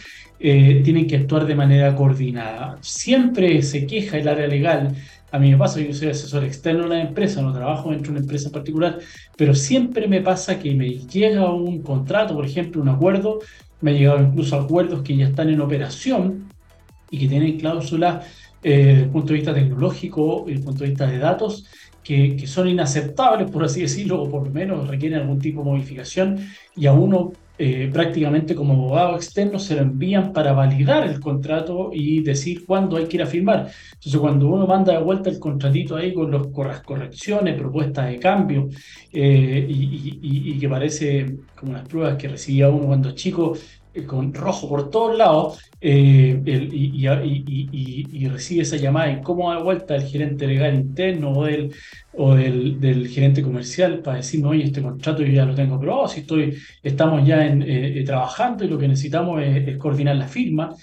[0.43, 2.79] eh, tienen que actuar de manera coordinada.
[2.81, 4.97] Siempre se queja el área legal.
[5.31, 8.13] A mí me pasa, yo soy asesor externo de una empresa, no trabajo dentro de
[8.13, 8.99] una empresa en particular,
[9.37, 13.41] pero siempre me pasa que me llega un contrato, por ejemplo, un acuerdo,
[13.83, 16.49] me han llegado incluso acuerdos que ya están en operación
[17.11, 18.27] y que tienen cláusulas
[18.63, 21.67] eh, desde el punto de vista tecnológico desde el punto de vista de datos
[22.03, 25.71] que, que, son inaceptables, por así decirlo, o por lo menos requieren algún tipo de
[25.71, 26.39] modificación,
[26.75, 31.91] y a uno eh, prácticamente como abogado externo se lo envían para validar el contrato
[31.93, 33.71] y decir cuándo hay que ir a firmar.
[33.93, 38.67] Entonces, cuando uno manda de vuelta el contratito ahí con las correcciones, propuestas de cambio,
[39.13, 43.53] eh, y, que parece como las pruebas que recibía uno cuando chico,
[43.93, 49.97] eh, con rojo por todos lados eh, y, recibe esa llamada y cómo da vuelta
[49.97, 51.73] el gerente legal interno o del,
[52.13, 56.07] o del, del gerente comercial para decirme, oye, este contrato yo ya lo tengo pero
[56.07, 60.75] si estoy, estamos ya en, eh, trabajando y lo que necesitamos es, coordinar la firma.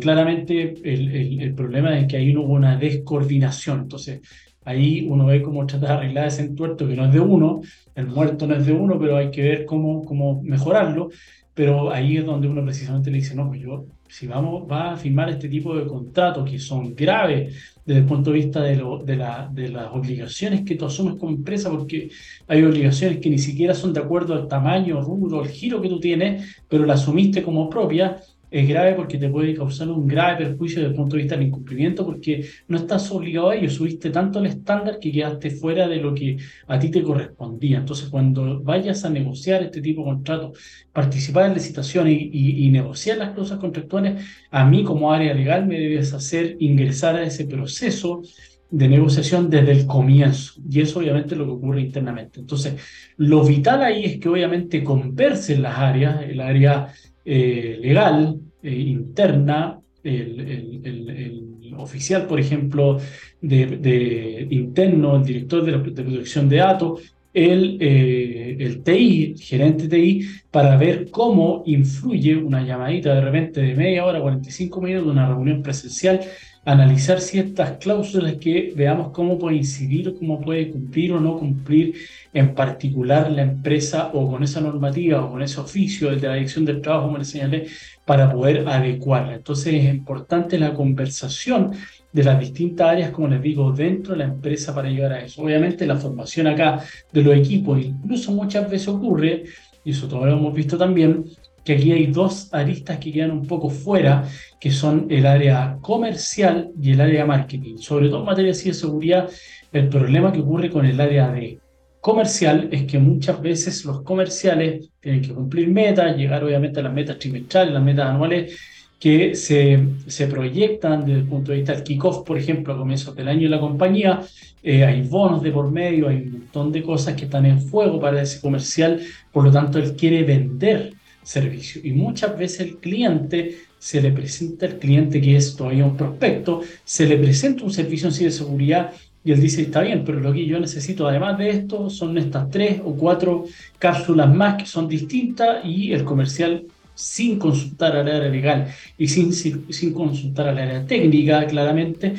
[0.00, 3.80] claramente el, el, problema es que ahí no hubo una descoordinación.
[3.80, 4.20] Entonces,
[4.64, 7.60] ahí uno ve cómo tratar de arreglar ese entuerto que no es de uno,
[7.94, 11.10] el muerto no es de uno, pero hay que ver cómo, cómo mejorarlo
[11.54, 14.96] pero ahí es donde uno precisamente le dice, no, pues yo, si vamos, va a
[14.96, 18.98] firmar este tipo de contratos que son graves desde el punto de vista de, lo,
[18.98, 22.10] de, la, de las obligaciones que tú asumes como empresa, porque
[22.48, 26.00] hay obligaciones que ni siquiera son de acuerdo al tamaño, rubro, al giro que tú
[26.00, 28.20] tienes, pero la asumiste como propia,
[28.54, 31.48] es grave porque te puede causar un grave perjuicio desde el punto de vista del
[31.48, 35.96] incumplimiento porque no estás obligado a ello, subiste tanto el estándar que quedaste fuera de
[35.96, 36.36] lo que
[36.68, 37.78] a ti te correspondía.
[37.78, 40.56] Entonces, cuando vayas a negociar este tipo de contratos,
[40.92, 46.12] participar en licitaciones y, negociar las cosas contractuales, a mí como área legal me debes
[46.12, 48.22] hacer ingresar a ese proceso
[48.70, 50.60] de negociación desde el comienzo.
[50.70, 52.38] Y eso obviamente es lo que ocurre internamente.
[52.38, 52.74] Entonces,
[53.16, 56.92] lo vital ahí es que obviamente conversen las áreas, el área
[57.24, 60.40] eh, legal, eh, interna, el,
[60.84, 62.98] el, oficial, por ejemplo,
[63.40, 70.76] de, interno, el director de, protección de datos, el, eh, el TI, gerente TI, para
[70.76, 75.62] ver cómo influye una llamadita de repente de media hora, 45 minutos de una reunión
[75.62, 76.20] presencial
[76.64, 81.94] analizar ciertas cláusulas que veamos cómo puede incidir, cómo puede cumplir o no cumplir
[82.32, 86.64] en particular la empresa o con esa normativa o con ese oficio de la dirección
[86.64, 87.66] del trabajo, como les señalé,
[88.04, 89.34] para poder adecuarla.
[89.34, 91.72] Entonces es importante la conversación
[92.12, 95.42] de las distintas áreas, como les digo, dentro de la empresa para llegar a eso.
[95.42, 99.44] Obviamente la formación acá de los equipos, incluso muchas veces ocurre,
[99.84, 101.24] y eso todavía lo hemos visto también,
[101.64, 104.28] que aquí hay dos aristas que quedan un poco fuera,
[104.60, 107.78] que son el área comercial y el área marketing.
[107.78, 109.30] Sobre todo en materia de seguridad,
[109.72, 111.58] el problema que ocurre con el área de
[112.00, 116.92] comercial es que muchas veces los comerciales tienen que cumplir metas, llegar obviamente a las
[116.92, 118.58] metas trimestrales, las metas anuales
[119.00, 123.16] que se, se proyectan desde el punto de vista del kickoff, por ejemplo, a comienzos
[123.16, 124.20] del año en la compañía,
[124.62, 127.98] eh, hay bonos de por medio, hay un montón de cosas que están en fuego
[128.00, 129.00] para ese comercial,
[129.32, 130.92] por lo tanto él quiere vender
[131.24, 131.80] servicio.
[131.82, 136.60] Y muchas veces el cliente se le presenta, el cliente que es todavía un prospecto,
[136.84, 138.92] se le presenta un servicio en ciberseguridad
[139.24, 142.50] y él dice, está bien, pero lo que yo necesito además de esto son estas
[142.50, 143.46] tres o cuatro
[143.78, 149.32] cápsulas más que son distintas y el comercial sin consultar al área legal y sin,
[149.32, 152.14] sin consultar al área técnica claramente,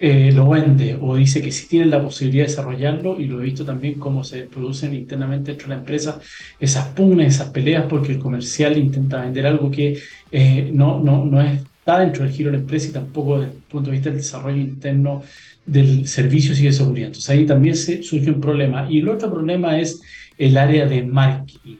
[0.00, 3.44] eh, lo vende o dice que si tienen la posibilidad de desarrollarlo, y lo he
[3.44, 6.20] visto también cómo se producen internamente dentro de la empresa
[6.60, 9.98] esas pugnas, esas peleas, porque el comercial intenta vender algo que
[10.30, 13.62] eh, no, no, no está dentro del giro de la empresa y tampoco desde el
[13.62, 15.22] punto de vista del desarrollo interno
[15.66, 17.08] del servicio y de seguridad.
[17.08, 18.86] Entonces ahí también surge un problema.
[18.88, 20.00] Y el otro problema es
[20.38, 21.76] el área de marketing.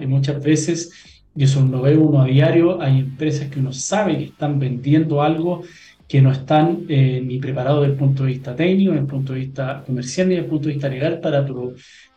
[0.00, 0.92] Y muchas veces,
[1.34, 5.22] y eso lo ve uno a diario, hay empresas que uno sabe que están vendiendo
[5.22, 5.62] algo
[6.12, 9.32] que no están eh, ni preparados desde el punto de vista técnico, desde el punto
[9.32, 11.46] de vista comercial, ni desde el punto de vista legal para,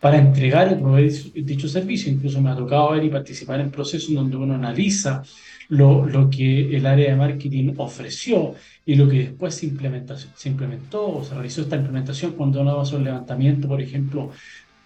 [0.01, 2.11] para entregar y proveer dicho servicio.
[2.11, 5.23] Incluso me ha tocado ver y participar en procesos donde uno analiza
[5.69, 8.55] lo, lo que el área de marketing ofreció
[8.85, 13.05] y lo que después se, implementó o se realizó esta implementación cuando uno hace un
[13.05, 14.31] levantamiento, por ejemplo,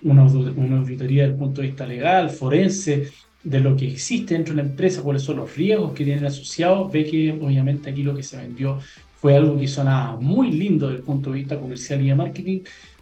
[0.04, 3.10] una, una auditoría desde el punto de vista legal, forense,
[3.43, 6.91] de lo que existe dentro de la empresa, cuáles son los riesgos que tienen asociados,
[6.91, 8.80] ve que obviamente aquí lo que se vendió
[9.19, 12.60] fue algo que sonaba muy lindo desde el punto de vista comercial y de marketing,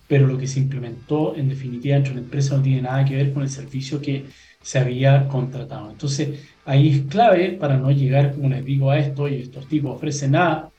[0.07, 3.15] pero lo que se implementó en definitiva dentro de la empresa no tiene nada que
[3.15, 4.25] ver con el servicio que
[4.61, 5.91] se había contratado.
[5.91, 9.95] Entonces, ahí es clave para no llegar, como les digo, a esto y estos tipos
[9.95, 10.69] ofrecen A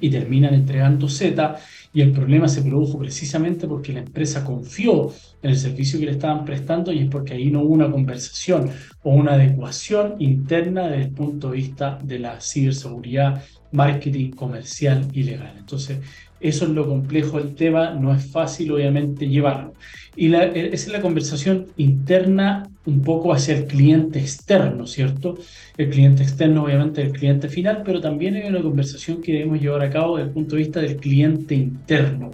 [0.00, 1.58] y terminan entregando Z
[1.96, 5.10] y el problema se produjo precisamente porque la empresa confió
[5.42, 8.68] en el servicio que le estaban prestando y es porque ahí no hubo una conversación
[9.02, 15.22] o una adecuación interna desde el punto de vista de la ciberseguridad, marketing comercial y
[15.22, 15.54] legal.
[15.56, 16.00] Entonces,
[16.38, 19.72] eso es lo complejo del tema, no es fácil obviamente llevarlo.
[20.14, 25.36] Y la, esa es la conversación interna un poco hacia el cliente externo, ¿cierto?
[25.76, 29.82] El cliente externo obviamente el cliente final, pero también hay una conversación que debemos llevar
[29.82, 32.30] a cabo desde el punto de vista del cliente interno.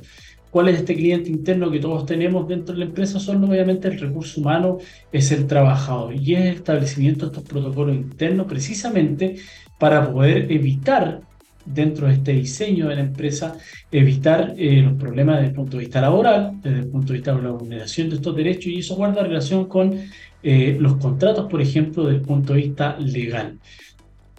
[0.50, 3.18] ¿Cuál es este cliente interno que todos tenemos dentro de la empresa?
[3.18, 4.76] Son obviamente el recurso humano,
[5.10, 9.36] es el trabajador y es el establecimiento de estos protocolos internos precisamente
[9.78, 11.22] para poder evitar
[11.64, 13.56] dentro de este diseño de la empresa,
[13.90, 17.34] evitar eh, los problemas desde el punto de vista laboral, desde el punto de vista
[17.34, 19.94] de la vulneración de estos derechos, y eso guarda relación con
[20.42, 23.58] eh, los contratos, por ejemplo, desde el punto de vista legal.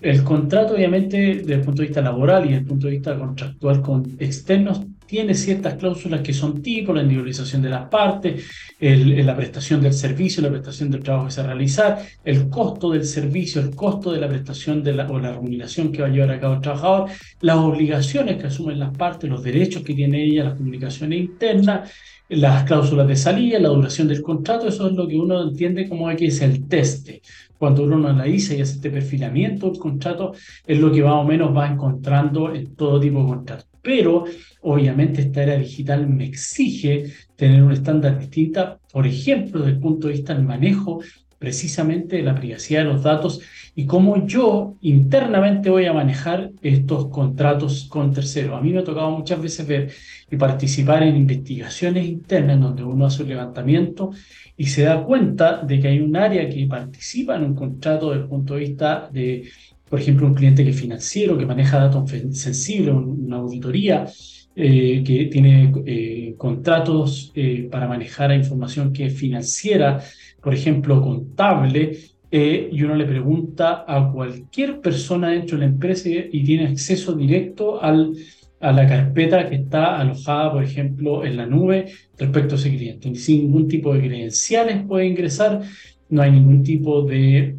[0.01, 3.17] El contrato, obviamente, desde el punto de vista laboral y desde el punto de vista
[3.17, 9.35] contractual con externos, tiene ciertas cláusulas que son tipo, la individualización de las partes, la
[9.35, 13.05] prestación del servicio, la prestación del trabajo que se va a realizar, el costo del
[13.05, 16.55] servicio, el costo de la prestación o la remuneración que va a llevar a cabo
[16.55, 17.09] el trabajador,
[17.41, 21.91] las obligaciones que asumen las partes, los derechos que tiene ella, las comunicaciones internas,
[22.29, 26.07] las cláusulas de salida, la duración del contrato, eso es lo que uno entiende como
[26.15, 27.21] que es el teste.
[27.57, 30.33] Cuando uno analiza y hace este perfilamiento del contrato,
[30.65, 34.23] es lo que más o menos va encontrando en todo tipo de contratos pero
[34.61, 40.07] obviamente esta era digital me exige tener un estándar distinta, por ejemplo, desde el punto
[40.07, 41.01] de vista del manejo
[41.43, 43.41] precisamente la privacidad de los datos
[43.75, 48.57] y cómo yo internamente voy a manejar estos contratos con terceros.
[48.57, 49.91] A mí me ha tocado muchas veces ver
[50.31, 54.11] y participar en investigaciones internas donde uno hace un levantamiento
[54.55, 58.23] y se da cuenta de que hay un área que participa en un contrato desde
[58.23, 59.49] el punto de vista de
[59.89, 64.07] por ejemplo, un cliente que es financiero, que maneja datos sensibles, una auditoría,
[64.55, 69.99] eh, que tiene eh, contratos eh, para manejar información que es financiera,
[70.43, 71.97] por ejemplo, contable,
[72.31, 77.79] y uno le pregunta a cualquier persona dentro de la empresa y tiene acceso directo
[77.79, 78.13] al,
[78.59, 83.13] a la carpeta que está alojada, por ejemplo, en la nube respecto a ese cliente.
[83.13, 85.61] Sin ningún tipo de credenciales puede ingresar,
[86.09, 87.55] no hay ningún tipo de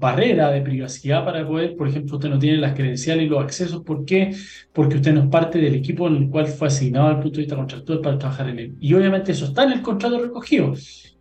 [0.00, 3.82] barrera de privacidad para poder, por ejemplo, usted no tiene las credenciales y los accesos.
[3.82, 4.34] ¿Por qué?
[4.72, 7.42] Porque usted no es parte del equipo en el cual fue asignado al punto de
[7.42, 8.74] vista contractual para trabajar en él.
[8.80, 10.72] Y obviamente eso está en el contrato recogido.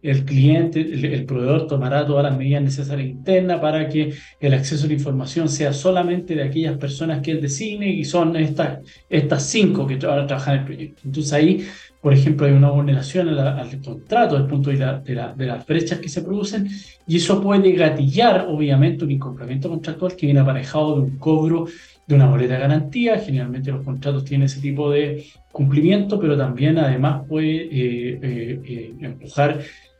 [0.01, 4.87] El cliente, el, proveedor tomará todas las medidas necesarias internas para que el acceso a
[4.87, 9.85] la información sea solamente de aquellas personas que él designe y son estas, estas cinco
[9.85, 11.01] que van a trabajar en el proyecto.
[11.05, 11.65] Entonces ahí
[12.01, 15.99] por ejemplo, hay una vulneración al, contrato desde el punto de, vista de, las brechas
[15.99, 16.69] que se producen
[17.05, 21.67] y eso puede gatillar, obviamente, un incumplimiento contractual que viene aparejado de un cobro
[22.07, 23.19] de una boleta de garantía.
[23.19, 28.93] Generalmente los contratos tienen ese tipo de cumplimiento, pero también además puede eh, eh, eh,
[29.01, 29.59] empujar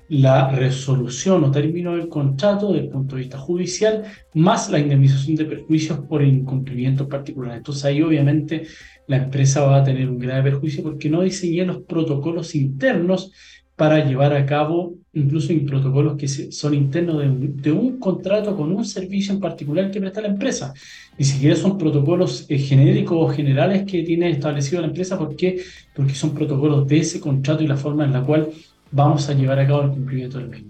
[0.10, 5.36] la resolución o término del contrato desde el punto de vista judicial, más la indemnización
[5.36, 7.58] de perjuicios por incumplimiento particular.
[7.58, 8.68] Entonces ahí obviamente
[9.08, 13.32] la empresa va a tener un grave perjuicio porque no diseñé los protocolos internos
[13.76, 17.24] para llevar a cabo incluso en protocolos que son internos
[17.62, 20.74] de un, contrato con un servicio en particular que presta la empresa.
[21.18, 25.18] Ni siquiera son protocolos eh, genéricos o generales que tiene establecido la empresa.
[25.18, 25.62] ¿Por qué?
[25.96, 28.50] Porque son protocolos de ese contrato y la forma en la cual
[28.92, 30.70] vamos a llevar a cabo el cumplimiento del mismo.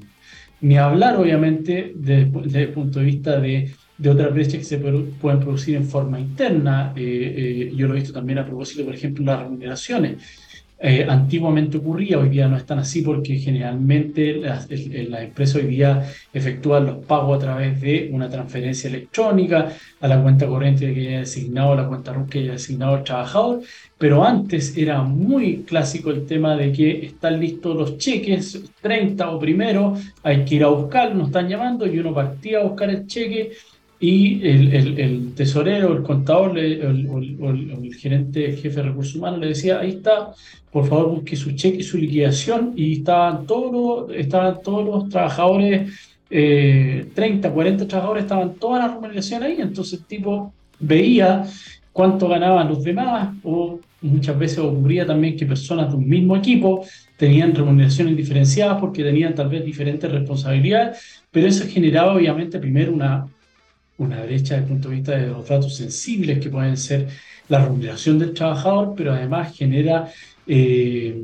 [0.61, 5.39] Ni hablar, obviamente, desde, el punto de vista de, de otras brechas que se pueden
[5.39, 6.93] producir en forma interna.
[6.95, 10.17] Eh, eh, yo lo he visto también a propósito, por ejemplo, las remuneraciones.
[10.81, 16.09] Eh, antiguamente ocurría, hoy día no es tan así porque generalmente las, empresas hoy día
[16.31, 21.19] efectúan los pagos a través de una transferencia electrónica a la cuenta corriente que haya
[21.19, 23.61] designado, a la cuenta RUC que haya designado el trabajador,
[23.97, 29.37] pero antes era muy clásico el tema de que están listos los cheques, 30 o
[29.37, 33.05] primero, hay que ir a buscar, nos están llamando y uno partía a buscar el
[33.05, 33.51] cheque
[33.99, 39.47] y el, el, el, tesorero, el contador o el, gerente, jefe de recursos humanos le
[39.47, 40.31] decía, ahí está,
[40.71, 45.91] por favor busque su cheque y su liquidación y estaban todos, estaban todos los trabajadores,
[46.29, 46.37] 30,
[47.47, 51.43] eh, 40 trabajadores, estaban todas las remuneraciones ahí, entonces el tipo veía
[51.91, 56.85] cuánto ganaban los demás o muchas veces ocurría también que personas de un mismo equipo
[57.17, 63.27] tenían remuneraciones diferenciadas porque tenían tal vez diferentes responsabilidades, pero eso generaba obviamente primero una
[63.99, 67.07] una brecha desde el punto de vista de los datos sensibles que pueden ser
[67.47, 70.09] la remuneración del trabajador, pero además genera
[70.47, 71.21] eh,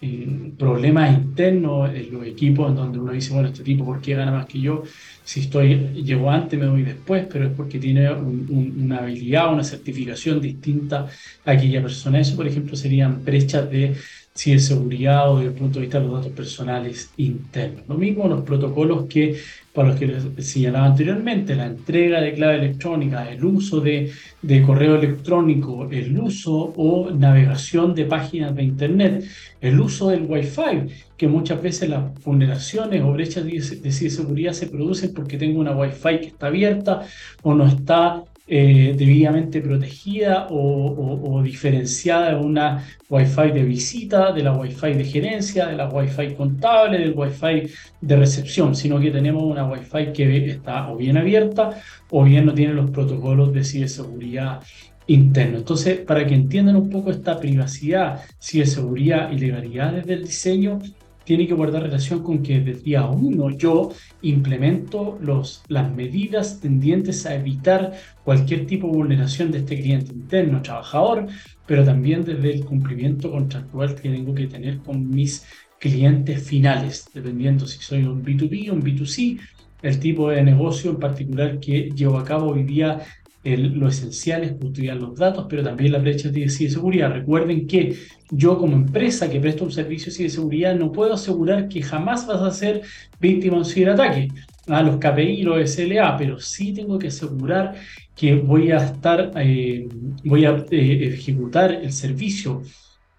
[0.00, 4.14] eh, problemas internos en los equipos en donde uno dice, bueno, este tipo, ¿por qué
[4.14, 4.82] gana más que yo?
[5.24, 10.40] Si estoy, llego antes, me doy después, pero es porque tiene una habilidad, una certificación
[10.40, 11.06] distinta
[11.44, 12.20] a aquella persona.
[12.20, 13.94] Eso, por ejemplo, serían brechas de
[14.36, 17.84] ciberseguridad o desde el punto de vista de los datos personales internos.
[17.88, 19.38] Lo mismo los protocolos que,
[19.74, 24.62] para los que les señalaba anteriormente, la entrega de clave electrónica, el uso de, de
[24.62, 29.24] correo electrónico, el uso o navegación de páginas de Internet,
[29.60, 35.12] el uso del Wi-Fi, que muchas veces las vulneraciones o brechas de ciberseguridad se producen
[35.12, 37.02] porque tengo una Wi-Fi que está abierta
[37.42, 44.52] o no está eh, debidamente protegida o, diferenciada de una Wi-Fi de visita, de la
[44.52, 47.70] Wi-Fi de gerencia, de la Wi-Fi contable, del Wi-Fi
[48.00, 51.70] de recepción, sino que tenemos una Wi-Fi que está o bien abierta
[52.10, 54.60] o bien no tiene los protocolos de ciberseguridad
[55.06, 55.58] interno.
[55.58, 60.80] Entonces, para que entiendan un poco esta privacidad, ciberseguridad y legalidad desde el diseño,
[61.24, 63.90] tiene que guardar relación con que desde día uno yo
[64.22, 67.92] implemento los, las medidas tendientes a evitar
[68.24, 71.26] cualquier tipo de vulneración de este cliente interno, trabajador,
[71.66, 75.46] pero también desde el cumplimiento contractual que tengo que tener con mis
[75.78, 79.38] clientes finales, dependiendo si soy un B2B o un B2C,
[79.82, 83.02] el tipo de negocio en particular que llevo a cabo hoy día
[83.44, 87.12] lo esencial es custodiar los datos, pero también la brecha de ciberseguridad.
[87.12, 87.96] Recuerden que
[88.30, 92.40] yo como empresa que presto un servicio de ciberseguridad no puedo asegurar que jamás vas
[92.40, 92.82] a ser
[93.20, 94.28] víctima de un ciberataque
[94.66, 97.74] a los KPI y los SLA, pero sí tengo que asegurar
[98.16, 99.88] que voy a estar, eh,
[100.24, 102.62] voy a eh, ejecutar el servicio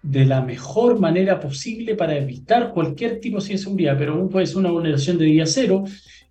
[0.02, 4.70] de la mejor manera posible para evitar cualquier tipo de ciberseguridad, pero puede ser una
[4.70, 5.84] vulneración de día cero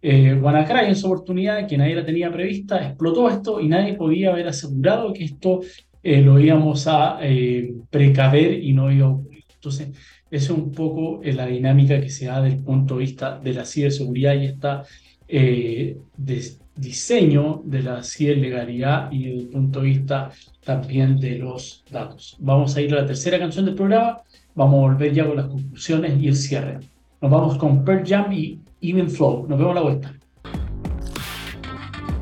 [0.07, 4.29] eh, WannaCry en su oportunidad, que nadie la tenía prevista, explotó esto y nadie podía
[4.29, 5.61] haber asegurado que esto
[6.03, 9.43] eh, lo íbamos a eh, precaver y no iba a ocurrir.
[9.55, 9.87] Entonces,
[10.29, 13.39] eso es un poco eh, la dinámica que se da desde el punto de vista
[13.39, 14.83] de la ciberseguridad y está
[15.27, 15.97] de
[16.75, 20.29] diseño de la ciberlegalidad y desde el punto de vista
[20.63, 22.37] también de los datos.
[22.39, 24.21] Vamos a ir a la tercera canción del programa,
[24.53, 26.77] vamos a volver ya con las conclusiones y el cierre.
[27.21, 28.59] Nos vamos con Pearl Jam y
[28.89, 29.45] Even Flow.
[29.47, 30.13] Nos vemos a la vuelta.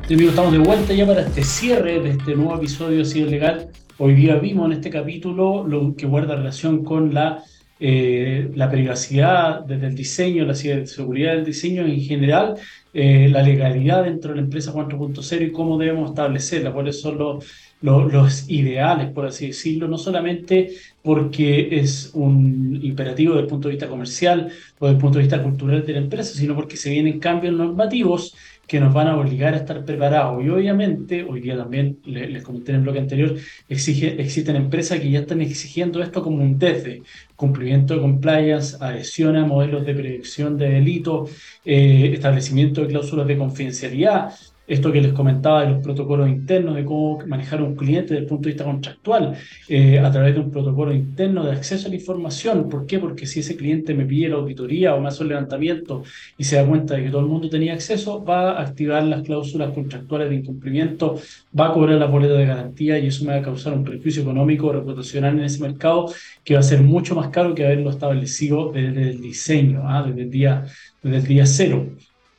[0.08, 3.68] estamos de vuelta ya para este cierre de este nuevo episodio de Ciber Legal.
[3.98, 7.42] Hoy día vimos en este capítulo lo que guarda relación con la,
[7.78, 12.54] eh, la privacidad desde el diseño, la seguridad del diseño en general,
[12.92, 17.44] eh, la legalidad dentro de la empresa 4.0 y cómo debemos establecerla, cuáles son los,
[17.84, 20.70] los, ideales, por así decirlo, no solamente
[21.02, 25.24] porque es un imperativo desde el punto de vista comercial o desde el punto de
[25.24, 28.34] vista cultural de la empresa, sino porque se vienen cambios normativos
[28.66, 30.42] que nos van a obligar a estar preparados.
[30.42, 33.36] Y obviamente, hoy día también, les, comenté en el bloque anterior,
[33.68, 37.02] exige, existen empresas que ya están exigiendo esto como un desde
[37.36, 41.28] cumplimiento de compliance, adhesión a modelos de predicción de delito,
[41.66, 44.32] eh, establecimiento de cláusulas de confidencialidad,
[44.66, 48.26] esto que les comentaba de los protocolos internos, de cómo manejar un cliente desde el
[48.26, 49.34] punto de vista contractual,
[49.68, 52.68] eh, a través de un protocolo interno de acceso a la información.
[52.68, 52.98] ¿Por qué?
[52.98, 56.02] Porque si ese cliente me pide la auditoría o me hace un levantamiento
[56.38, 59.22] y se da cuenta de que todo el mundo tenía acceso, va a activar las
[59.22, 61.20] cláusulas contractuales de incumplimiento,
[61.58, 64.22] va a cobrar la boleta de garantía y eso me va a causar un perjuicio
[64.22, 66.12] económico reputacional en ese mercado
[66.42, 70.02] que va a ser mucho más caro que haberlo establecido desde el diseño, ¿ah?
[70.06, 70.66] desde, el día,
[71.02, 71.86] desde el día cero.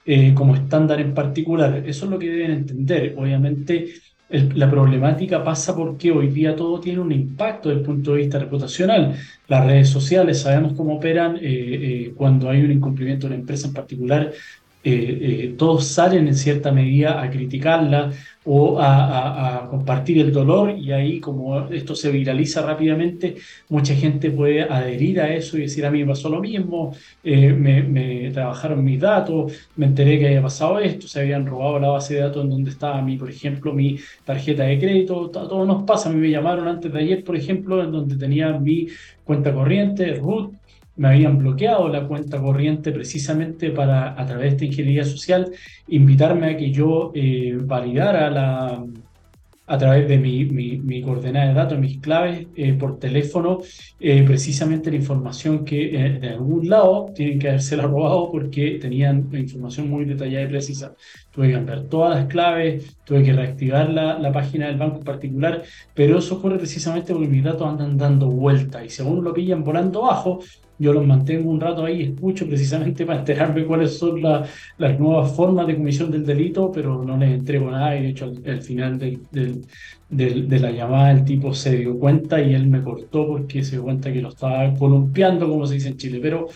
[0.07, 1.83] Eh, como estándar en particular.
[1.85, 3.15] Eso es lo que deben entender.
[3.17, 3.87] Obviamente,
[4.29, 8.37] la problemática pasa porque hoy día todo tiene un impacto desde el punto de vista
[8.37, 9.15] reputacional.
[9.47, 13.67] Las redes sociales, sabemos cómo operan eh, eh, cuando hay un incumplimiento de una empresa
[13.67, 14.31] en particular.
[15.57, 18.11] Todos salen en cierta medida a criticarla,
[18.45, 23.35] o a, compartir el dolor y ahí como esto se viraliza rápidamente,
[23.69, 27.51] mucha gente puede adherir a eso y decir a mí me pasó lo mismo, eh,
[27.51, 32.15] me, trabajaron mis datos, me enteré que había pasado esto, se habían robado la base
[32.15, 36.09] de datos en donde estaba mi, por ejemplo, mi tarjeta de crédito, todo nos pasa,
[36.09, 38.87] a mí me llamaron antes de ayer, por ejemplo, en donde tenía mi
[39.23, 40.53] cuenta corriente, root,
[40.97, 45.51] me habían bloqueado la cuenta corriente precisamente para, a través de esta ingeniería social,
[45.87, 48.83] invitarme a que yo eh, validara la,
[49.67, 53.59] a través de mi, mi, coordenada de datos, mis claves eh, por teléfono,
[53.99, 59.89] eh, precisamente la información que de algún lado tienen que haberse robado porque tenían información
[59.89, 60.95] muy detallada y precisa.
[61.31, 65.03] Tuve que cambiar todas las claves, tuve que reactivar la, la página del banco en
[65.03, 69.33] particular, pero eso ocurre precisamente porque mis datos andan dando vuelta y si aún lo
[69.33, 70.39] pillan volando bajo,
[70.77, 75.67] yo los mantengo un rato ahí, escucho precisamente para enterarme cuáles son las nuevas formas
[75.67, 80.59] de comisión del delito, pero no les entrego nada y de hecho al, final de
[80.59, 84.11] la llamada el tipo se dio cuenta y él me cortó porque se dio cuenta
[84.11, 86.47] que lo estaba columpiando, como se dice en Chile, pero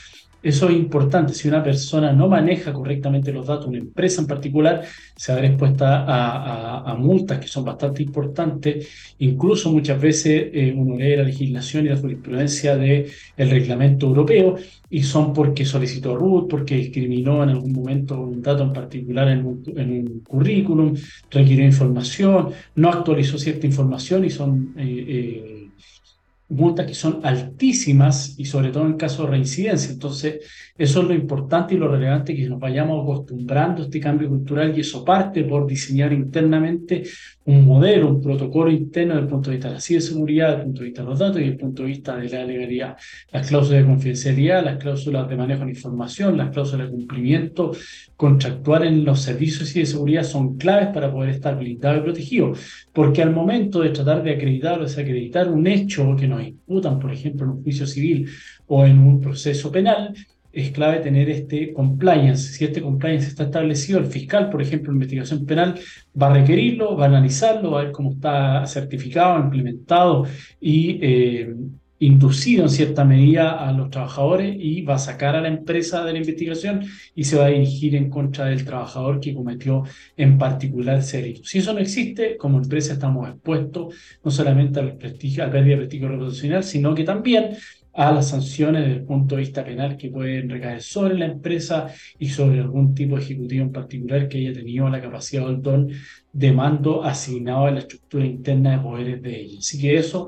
[0.42, 1.34] eso es importante.
[1.34, 4.84] Si una persona no maneja correctamente los datos, una empresa en particular,
[5.16, 8.88] se va a ver expuesta a, multas que son bastante importantes.
[9.20, 14.56] Incluso muchas veces eh, uno lee la legislación y la jurisprudencia del reglamento europeo
[14.90, 19.46] y son porque solicitó root, porque discriminó en algún momento un dato en particular en
[19.46, 20.96] un, currículum,
[21.30, 24.74] requirió información, no actualizó cierta información y son...
[24.78, 25.49] Eh, eh,
[26.50, 29.92] multas que son altísimas y sobre todo en caso de reincidencia.
[29.92, 30.46] Entonces,
[30.80, 34.74] eso es lo importante y lo relevante que nos vayamos acostumbrando a este cambio cultural
[34.76, 37.04] y eso parte por diseñar internamente
[37.44, 40.66] un modelo, un protocolo interno desde el punto de vista de la ciberseguridad, desde el
[40.68, 42.98] punto de vista de los datos y desde el punto de vista de la legalidad.
[43.30, 47.72] Las cláusulas de confidencialidad, las cláusulas de manejo de información, las cláusulas de cumplimiento
[48.16, 52.54] contractual en los servicios de seguridad son claves para poder estar blindado y protegido,
[52.94, 57.12] porque al momento de tratar de acreditar o desacreditar un hecho que nos imputan, por
[57.12, 58.30] ejemplo, en un juicio civil
[58.68, 60.14] o en un proceso penal,
[60.52, 62.54] es clave tener este compliance.
[62.54, 65.80] Si este compliance está establecido, el fiscal, por ejemplo, en investigación penal,
[66.20, 70.26] va a requerirlo, va a analizarlo, va a ver cómo está certificado, implementado
[70.60, 71.56] y eh,
[72.00, 76.14] inducido en cierta medida a los trabajadores y va a sacar a la empresa de
[76.14, 79.84] la investigación y se va a dirigir en contra del trabajador que cometió
[80.16, 81.42] en particular ese delito.
[81.44, 83.94] Si eso no existe, como empresa estamos expuestos
[84.24, 87.50] no solamente al, prestigio, al pérdida de prestigio reputacional, sino que también
[87.94, 91.88] a las sanciones desde el punto de vista penal que pueden recaer sobre la empresa
[92.18, 95.62] y sobre algún tipo de ejecutivo en particular que haya tenido la capacidad o el
[95.62, 95.90] don
[96.32, 99.60] de mando asignado a la estructura interna de poderes de ella.
[99.60, 100.28] Así que eso,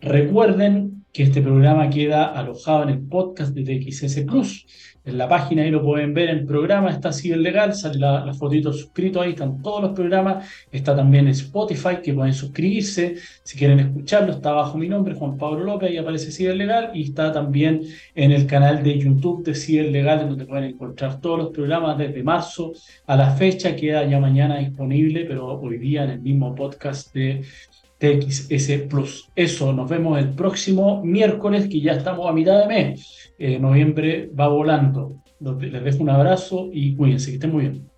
[0.00, 4.66] recuerden que este programa queda alojado en el podcast de TXS Plus.
[5.04, 8.34] En la página, ahí lo pueden ver, el programa está así legal, sale la, la
[8.34, 13.80] fotito suscrito, ahí están todos los programas, está también Spotify, que pueden suscribirse, si quieren
[13.80, 17.80] escucharlo, está bajo mi nombre, Juan Pablo López, ahí aparece Ciber Legal, y está también
[18.14, 21.98] en el canal de YouTube de Ciber Legal, en donde pueden encontrar todos los programas
[21.98, 22.74] desde marzo
[23.06, 27.42] a la fecha, queda ya mañana disponible, pero hoy día en el mismo podcast de
[27.98, 29.28] TXS Plus.
[29.34, 33.32] Eso, nos vemos el próximo miércoles, que ya estamos a mitad de mes.
[33.38, 35.22] Eh, noviembre va volando.
[35.40, 37.90] Les dejo un abrazo y cuídense, que estén muy bien.